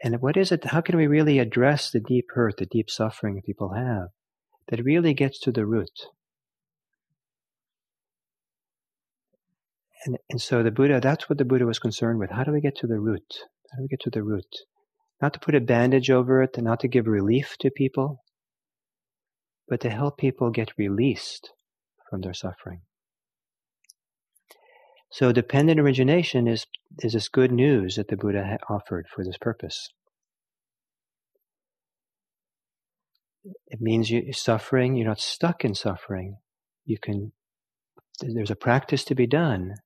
And 0.02 0.20
what 0.20 0.36
is 0.36 0.52
it? 0.52 0.66
How 0.66 0.82
can 0.82 0.98
we 0.98 1.06
really 1.06 1.38
address 1.38 1.90
the 1.90 2.00
deep 2.00 2.26
hurt, 2.34 2.58
the 2.58 2.66
deep 2.66 2.90
suffering 2.90 3.40
people 3.40 3.72
have 3.72 4.08
that 4.68 4.84
really 4.84 5.14
gets 5.14 5.40
to 5.40 5.52
the 5.52 5.64
root? 5.64 6.02
And, 10.04 10.18
and 10.28 10.40
so 10.40 10.62
the 10.62 10.70
Buddha, 10.70 11.00
that's 11.00 11.28
what 11.28 11.38
the 11.38 11.44
Buddha 11.44 11.64
was 11.64 11.78
concerned 11.78 12.18
with. 12.18 12.30
How 12.30 12.44
do 12.44 12.52
we 12.52 12.60
get 12.60 12.76
to 12.78 12.86
the 12.86 13.00
root? 13.00 13.24
How 13.72 13.78
do 13.78 13.82
we 13.82 13.88
get 13.88 14.00
to 14.00 14.10
the 14.10 14.22
root? 14.22 14.44
Not 15.22 15.32
to 15.34 15.40
put 15.40 15.54
a 15.54 15.60
bandage 15.60 16.10
over 16.10 16.42
it 16.42 16.56
and 16.56 16.64
not 16.64 16.80
to 16.80 16.88
give 16.88 17.06
relief 17.06 17.56
to 17.60 17.70
people, 17.70 18.22
but 19.68 19.80
to 19.80 19.90
help 19.90 20.18
people 20.18 20.50
get 20.50 20.76
released 20.76 21.52
from 22.10 22.20
their 22.20 22.34
suffering. 22.34 22.82
So 25.10 25.32
dependent 25.32 25.80
origination 25.80 26.48
is, 26.48 26.66
is 26.98 27.12
this 27.12 27.28
good 27.28 27.52
news 27.52 27.96
that 27.96 28.08
the 28.08 28.16
Buddha 28.16 28.58
offered 28.68 29.06
for 29.08 29.24
this 29.24 29.38
purpose. 29.40 29.88
It 33.68 33.80
means 33.80 34.10
you 34.10 34.32
suffering, 34.32 34.96
you're 34.96 35.06
not 35.06 35.20
stuck 35.20 35.64
in 35.64 35.74
suffering. 35.74 36.38
You 36.84 36.98
can, 36.98 37.32
there's 38.20 38.50
a 38.50 38.56
practice 38.56 39.04
to 39.04 39.14
be 39.14 39.26
done 39.26 39.76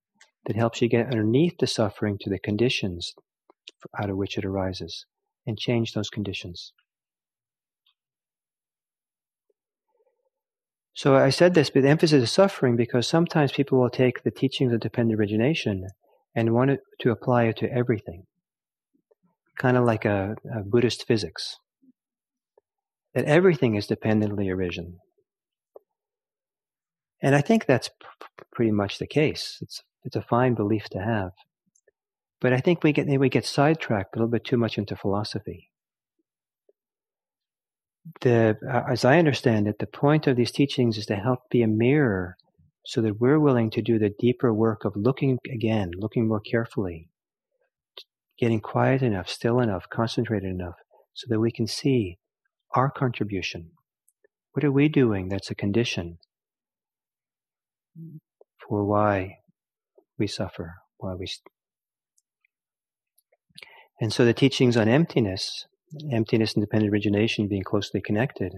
that 0.49 0.57
helps 0.57 0.81
you 0.81 0.89
get 0.89 1.07
underneath 1.07 1.59
the 1.59 1.67
suffering 1.67 2.17
to 2.19 2.31
the 2.31 2.39
conditions 2.39 3.13
out 4.01 4.09
of 4.09 4.17
which 4.17 4.39
it 4.39 4.47
arises 4.47 5.05
and 5.47 5.59
change 5.59 5.93
those 5.93 6.09
conditions. 6.09 6.73
So 10.95 11.15
I 11.17 11.29
said 11.29 11.53
this, 11.53 11.69
but 11.69 11.83
the 11.83 11.91
emphasis 11.91 12.25
is 12.25 12.33
suffering 12.33 12.77
because 12.77 13.07
sometimes 13.07 13.53
people 13.53 13.79
will 13.79 13.91
take 13.91 14.23
the 14.23 14.31
teachings 14.31 14.73
of 14.73 14.81
dependent 14.81 15.21
origination 15.21 15.87
and 16.35 16.55
want 16.55 16.81
to 17.01 17.11
apply 17.11 17.45
it 17.45 17.59
to 17.59 17.71
everything. 17.71 18.25
Kind 19.59 19.77
of 19.77 19.85
like 19.85 20.07
a, 20.07 20.35
a 20.53 20.63
Buddhist 20.65 21.07
physics. 21.07 21.59
That 23.15 23.27
everything 23.27 23.75
is 23.75 23.87
dependently 23.87 24.49
arisen. 24.49 24.99
And 27.23 27.35
I 27.35 27.43
think 27.43 27.67
that's 27.67 27.91
pr- 28.01 28.45
pretty 28.51 28.73
much 28.73 28.99
the 28.99 29.07
case. 29.07 29.59
It's, 29.61 29.83
it's 30.09 30.17
a 30.17 30.23
fine 30.23 30.55
belief 30.55 30.89
to 30.91 30.99
have. 30.99 31.31
But 32.41 32.53
I 32.53 32.59
think 32.59 32.83
we 32.83 32.93
get, 32.93 33.07
we 33.07 33.29
get 33.29 33.45
sidetracked 33.45 34.17
a 34.17 34.19
little 34.19 34.31
bit 34.31 34.45
too 34.45 34.57
much 34.57 34.79
into 34.79 34.97
philosophy 34.97 35.69
the, 38.21 38.57
uh, 38.69 38.91
as 38.91 39.05
I 39.05 39.19
understand 39.19 39.69
it, 39.69 39.79
the 39.79 39.87
point 39.87 40.27
of 40.27 40.37
these 40.37 40.51
teachings 40.51 40.99
is 40.99 41.07
to 41.07 41.17
help 41.17 41.51
be 41.51 41.63
a 41.63 41.69
mirror 41.69 42.37
so 42.85 43.03
that 43.03 43.21
we're 43.21 43.39
willing 43.39 43.71
to 43.71 43.83
do 43.83 43.99
the 43.99 44.15
deeper 44.19 44.53
work 44.53 44.85
of 44.85 44.97
looking 44.97 45.39
again, 45.53 45.91
looking 45.97 46.27
more 46.27 46.41
carefully, 46.41 47.11
getting 48.39 48.61
quiet 48.61 49.03
enough, 49.03 49.29
still 49.29 49.61
enough, 49.61 49.85
concentrated 49.91 50.51
enough, 50.51 50.77
so 51.15 51.27
that 51.29 51.41
we 51.41 51.53
can 51.53 51.67
see 51.67 52.19
our 52.75 52.91
contribution. 52.91 53.71
What 54.53 54.65
are 54.65 54.73
we 54.73 54.89
doing 54.89 55.29
that's 55.29 55.51
a 55.51 55.55
condition 55.55 56.19
for 58.69 58.85
why 58.85 59.39
we 60.19 60.27
suffer, 60.27 60.77
why 60.99 61.15
we. 61.15 61.27
St- 61.27 61.47
and 64.01 64.13
so 64.13 64.25
the 64.25 64.35
teachings 64.35 64.77
on 64.77 64.89
emptiness 64.89 65.67
emptiness 66.13 66.55
and 66.55 66.63
dependent 66.63 66.93
origination 66.93 67.49
being 67.49 67.63
closely 67.63 68.01
connected 68.01 68.53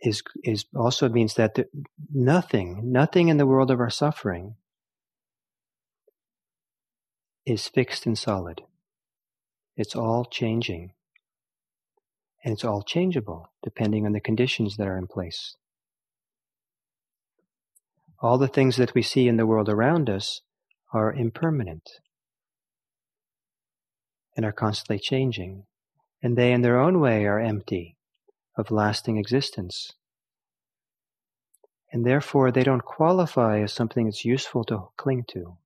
is 0.00 0.22
is 0.44 0.64
also 0.74 1.08
means 1.08 1.34
that 1.34 1.54
the, 1.54 1.66
nothing 2.12 2.92
nothing 2.92 3.28
in 3.28 3.36
the 3.36 3.46
world 3.46 3.70
of 3.70 3.80
our 3.80 3.90
suffering 3.90 4.56
is 7.44 7.68
fixed 7.68 8.06
and 8.06 8.16
solid. 8.16 8.62
It's 9.76 9.96
all 9.96 10.24
changing. 10.24 10.92
And 12.44 12.54
it's 12.54 12.64
all 12.64 12.82
changeable 12.82 13.52
depending 13.62 14.06
on 14.06 14.12
the 14.12 14.20
conditions 14.20 14.76
that 14.76 14.86
are 14.88 14.98
in 14.98 15.06
place 15.06 15.56
all 18.22 18.38
the 18.38 18.48
things 18.48 18.76
that 18.76 18.94
we 18.94 19.02
see 19.02 19.26
in 19.26 19.36
the 19.36 19.46
world 19.46 19.68
around 19.68 20.08
us 20.08 20.40
are 20.92 21.12
impermanent 21.12 21.90
and 24.36 24.46
are 24.46 24.52
constantly 24.52 24.98
changing 24.98 25.64
and 26.22 26.38
they 26.38 26.52
in 26.52 26.62
their 26.62 26.78
own 26.78 27.00
way 27.00 27.26
are 27.26 27.40
empty 27.40 27.96
of 28.56 28.70
lasting 28.70 29.16
existence. 29.16 29.92
And 31.92 32.06
therefore 32.06 32.52
they 32.52 32.62
don't 32.62 32.84
qualify 32.84 33.60
as 33.60 33.72
something 33.72 34.04
that's 34.04 34.24
useful 34.24 34.64
to 34.66 34.88
cling 34.96 35.24
to 35.32 35.58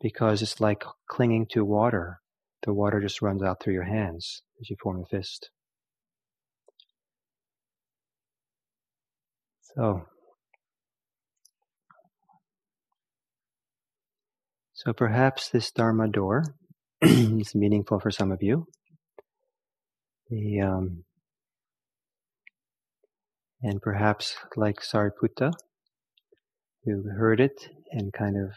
because 0.00 0.42
it's 0.42 0.60
like 0.60 0.84
clinging 1.08 1.46
to 1.52 1.64
water. 1.64 2.20
The 2.64 2.74
water 2.74 3.00
just 3.00 3.22
runs 3.22 3.42
out 3.42 3.62
through 3.62 3.72
your 3.72 3.84
hands 3.84 4.42
as 4.60 4.68
you 4.68 4.76
form 4.80 5.02
a 5.02 5.06
fist. 5.06 5.50
So, 9.74 10.06
so 14.76 14.92
perhaps 14.92 15.48
this 15.48 15.72
Dharma 15.72 16.06
door 16.06 16.54
is 17.02 17.56
meaningful 17.56 17.98
for 17.98 18.12
some 18.12 18.30
of 18.30 18.40
you 18.40 18.68
the 20.30 20.60
um, 20.60 21.04
and 23.62 23.80
perhaps 23.80 24.36
like 24.56 24.80
Sariputta, 24.80 25.52
who 26.84 27.02
heard 27.08 27.40
it 27.40 27.68
and 27.90 28.12
kind 28.12 28.36
of 28.36 28.52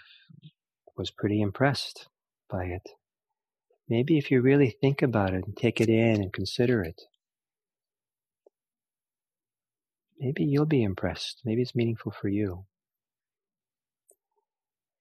was 0.97 1.11
pretty 1.11 1.41
impressed 1.41 2.07
by 2.49 2.65
it. 2.65 2.89
Maybe 3.87 4.17
if 4.17 4.29
you 4.29 4.41
really 4.41 4.69
think 4.69 5.01
about 5.01 5.33
it 5.33 5.45
and 5.45 5.55
take 5.55 5.81
it 5.81 5.89
in 5.89 6.21
and 6.21 6.33
consider 6.33 6.83
it, 6.83 7.01
maybe 10.19 10.43
you'll 10.43 10.65
be 10.65 10.83
impressed. 10.83 11.41
Maybe 11.45 11.61
it's 11.61 11.75
meaningful 11.75 12.11
for 12.11 12.27
you. 12.27 12.65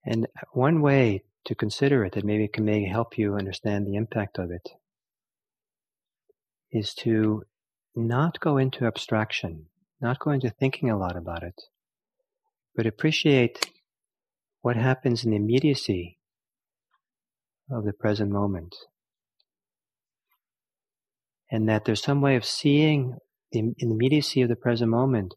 And 0.09 0.25
one 0.53 0.81
way 0.81 1.21
to 1.45 1.53
consider 1.53 2.03
it 2.03 2.13
that 2.13 2.25
maybe 2.25 2.47
can 2.47 2.65
maybe 2.65 2.85
help 2.85 3.15
you 3.15 3.35
understand 3.35 3.85
the 3.85 3.95
impact 3.95 4.39
of 4.39 4.49
it 4.49 4.67
is 6.71 6.95
to 6.95 7.43
not 7.95 8.39
go 8.39 8.57
into 8.57 8.87
abstraction, 8.87 9.67
not 10.01 10.17
go 10.17 10.31
into 10.31 10.49
thinking 10.49 10.89
a 10.89 10.97
lot 10.97 11.15
about 11.15 11.43
it, 11.43 11.61
but 12.75 12.87
appreciate 12.87 13.69
what 14.61 14.75
happens 14.75 15.23
in 15.23 15.29
the 15.29 15.37
immediacy 15.37 16.17
of 17.69 17.85
the 17.85 17.93
present 17.93 18.31
moment. 18.31 18.75
And 21.51 21.69
that 21.69 21.85
there's 21.85 22.01
some 22.01 22.21
way 22.21 22.35
of 22.35 22.45
seeing 22.45 23.17
in 23.51 23.75
the 23.77 23.85
immediacy 23.85 24.41
of 24.41 24.49
the 24.49 24.55
present 24.55 24.89
moment 24.89 25.35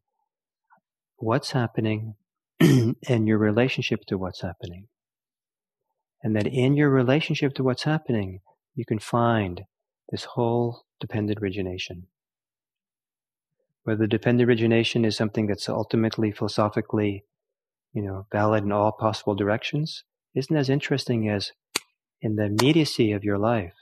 what's 1.16 1.50
happening 1.50 2.14
and 3.08 3.26
your 3.26 3.38
relationship 3.38 4.04
to 4.06 4.18
what's 4.18 4.42
happening. 4.42 4.88
And 6.22 6.36
that 6.36 6.46
in 6.46 6.76
your 6.76 6.90
relationship 6.90 7.54
to 7.54 7.64
what's 7.64 7.82
happening, 7.82 8.40
you 8.74 8.84
can 8.84 8.98
find 8.98 9.62
this 10.10 10.24
whole 10.24 10.84
dependent 11.00 11.40
origination. 11.42 12.06
Whether 13.84 14.06
dependent 14.06 14.48
origination 14.48 15.04
is 15.04 15.16
something 15.16 15.46
that's 15.46 15.68
ultimately 15.68 16.30
philosophically, 16.30 17.24
you 17.92 18.02
know, 18.02 18.26
valid 18.30 18.62
in 18.62 18.70
all 18.70 18.92
possible 18.92 19.34
directions, 19.34 20.04
isn't 20.34 20.56
as 20.56 20.70
interesting 20.70 21.28
as 21.28 21.52
in 22.20 22.36
the 22.36 22.44
immediacy 22.44 23.10
of 23.12 23.24
your 23.24 23.38
life. 23.38 23.74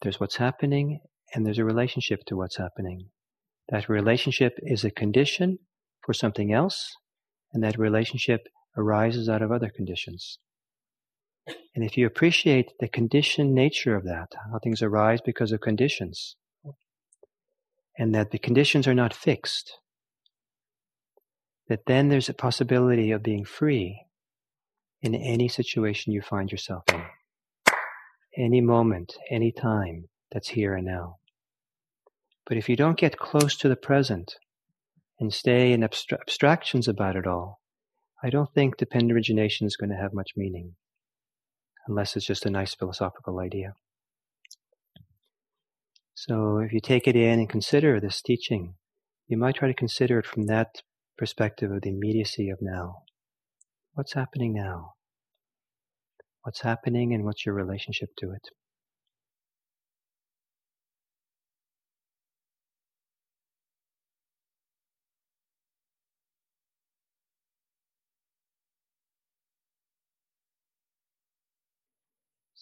There's 0.00 0.18
what's 0.18 0.36
happening 0.36 1.00
and 1.34 1.44
there's 1.44 1.58
a 1.58 1.64
relationship 1.64 2.24
to 2.26 2.36
what's 2.36 2.56
happening. 2.56 3.10
That 3.68 3.88
relationship 3.88 4.58
is 4.62 4.84
a 4.84 4.90
condition 4.90 5.58
for 6.02 6.14
something 6.14 6.52
else, 6.52 6.96
and 7.52 7.62
that 7.62 7.78
relationship 7.78 8.48
arises 8.76 9.28
out 9.28 9.42
of 9.42 9.50
other 9.50 9.68
conditions. 9.68 10.38
And 11.74 11.84
if 11.84 11.96
you 11.96 12.06
appreciate 12.06 12.72
the 12.80 12.88
conditioned 12.88 13.54
nature 13.54 13.96
of 13.96 14.04
that, 14.04 14.32
how 14.52 14.58
things 14.58 14.82
arise 14.82 15.20
because 15.20 15.52
of 15.52 15.60
conditions, 15.60 16.36
and 17.98 18.14
that 18.14 18.30
the 18.30 18.38
conditions 18.38 18.86
are 18.86 18.94
not 18.94 19.14
fixed, 19.14 19.78
that 21.68 21.86
then 21.86 22.08
there's 22.08 22.28
a 22.28 22.34
possibility 22.34 23.10
of 23.10 23.22
being 23.22 23.44
free 23.44 24.04
in 25.02 25.14
any 25.14 25.48
situation 25.48 26.12
you 26.12 26.20
find 26.20 26.50
yourself 26.50 26.84
in. 26.92 27.02
Any 28.36 28.60
moment, 28.60 29.16
any 29.30 29.50
time 29.50 30.08
that's 30.30 30.48
here 30.48 30.74
and 30.74 30.86
now. 30.86 31.16
But 32.46 32.56
if 32.56 32.68
you 32.68 32.76
don't 32.76 32.98
get 32.98 33.18
close 33.18 33.56
to 33.56 33.68
the 33.68 33.76
present 33.76 34.36
and 35.20 35.32
stay 35.32 35.72
in 35.72 35.82
abstra- 35.82 36.20
abstractions 36.20 36.88
about 36.88 37.14
it 37.14 37.26
all, 37.26 37.60
I 38.22 38.30
don't 38.30 38.52
think 38.52 38.76
dependent 38.76 39.12
origination 39.12 39.66
is 39.66 39.76
going 39.76 39.90
to 39.90 39.96
have 39.96 40.14
much 40.14 40.30
meaning, 40.36 40.74
unless 41.86 42.16
it's 42.16 42.26
just 42.26 42.46
a 42.46 42.50
nice 42.50 42.74
philosophical 42.74 43.38
idea. 43.38 43.74
So 46.14 46.58
if 46.58 46.72
you 46.72 46.80
take 46.80 47.06
it 47.06 47.16
in 47.16 47.38
and 47.38 47.48
consider 47.48 48.00
this 48.00 48.20
teaching, 48.20 48.74
you 49.26 49.38
might 49.38 49.54
try 49.54 49.68
to 49.68 49.74
consider 49.74 50.18
it 50.18 50.26
from 50.26 50.46
that 50.46 50.82
perspective 51.16 51.70
of 51.70 51.82
the 51.82 51.90
immediacy 51.90 52.50
of 52.50 52.58
now. 52.60 53.02
What's 53.94 54.14
happening 54.14 54.54
now? 54.54 54.94
What's 56.42 56.62
happening 56.62 57.12
and 57.14 57.24
what's 57.24 57.44
your 57.44 57.54
relationship 57.54 58.10
to 58.18 58.32
it? 58.32 58.48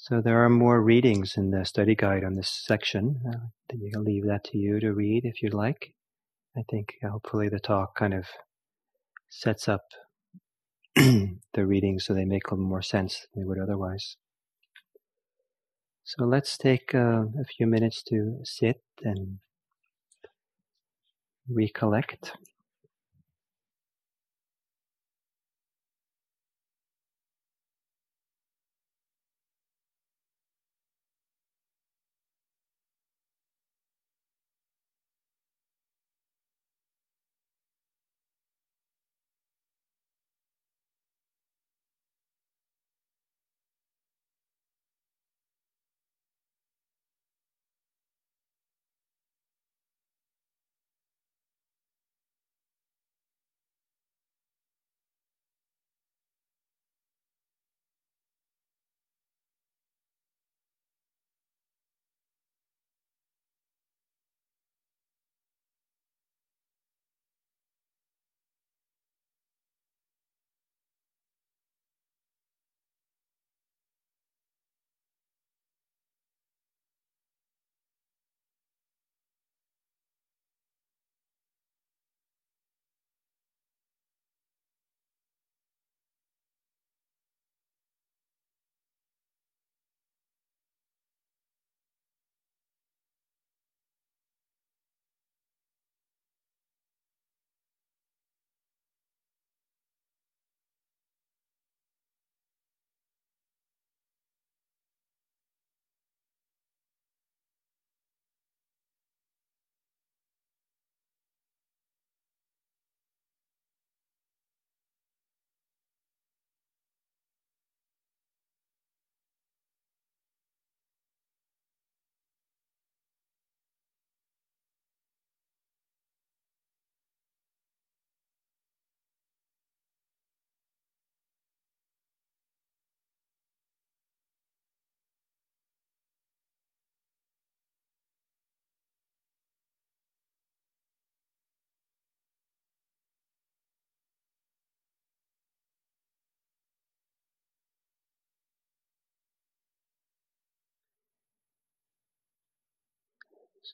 So 0.08 0.22
there 0.22 0.42
are 0.42 0.48
more 0.48 0.80
readings 0.80 1.36
in 1.36 1.50
the 1.50 1.66
study 1.66 1.94
guide 1.94 2.24
on 2.24 2.34
this 2.34 2.48
section. 2.48 3.20
Uh, 3.28 3.48
you 3.74 3.90
can 3.92 4.04
leave 4.04 4.24
that 4.24 4.42
to 4.44 4.56
you 4.56 4.80
to 4.80 4.94
read 4.94 5.26
if 5.26 5.42
you'd 5.42 5.52
like. 5.52 5.92
I 6.56 6.62
think 6.70 6.94
uh, 7.04 7.10
hopefully 7.10 7.50
the 7.50 7.60
talk 7.60 7.94
kind 7.94 8.14
of 8.14 8.24
sets 9.28 9.68
up 9.68 9.82
the 10.96 11.36
readings 11.54 12.06
so 12.06 12.14
they 12.14 12.24
make 12.24 12.46
a 12.46 12.54
little 12.54 12.64
more 12.64 12.80
sense 12.80 13.26
than 13.34 13.42
they 13.42 13.46
would 13.46 13.58
otherwise. 13.58 14.16
So 16.04 16.24
let's 16.24 16.56
take 16.56 16.94
uh, 16.94 17.24
a 17.38 17.44
few 17.44 17.66
minutes 17.66 18.02
to 18.04 18.38
sit 18.44 18.80
and 19.02 19.40
recollect. 21.50 22.32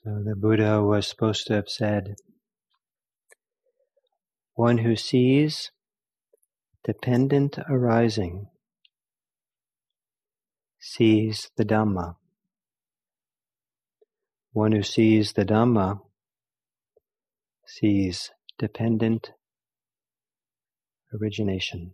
So 0.03 0.21
the 0.25 0.35
Buddha 0.35 0.83
was 0.83 1.07
supposed 1.07 1.47
to 1.47 1.53
have 1.53 1.69
said, 1.69 2.15
one 4.53 4.79
who 4.79 4.97
sees 4.97 5.71
dependent 6.83 7.57
arising 7.69 8.49
sees 10.79 11.49
the 11.55 11.63
Dhamma. 11.63 12.17
One 14.51 14.73
who 14.73 14.83
sees 14.83 15.31
the 15.31 15.45
Dhamma 15.45 16.01
sees 17.65 18.31
dependent 18.59 19.31
origination. 21.13 21.93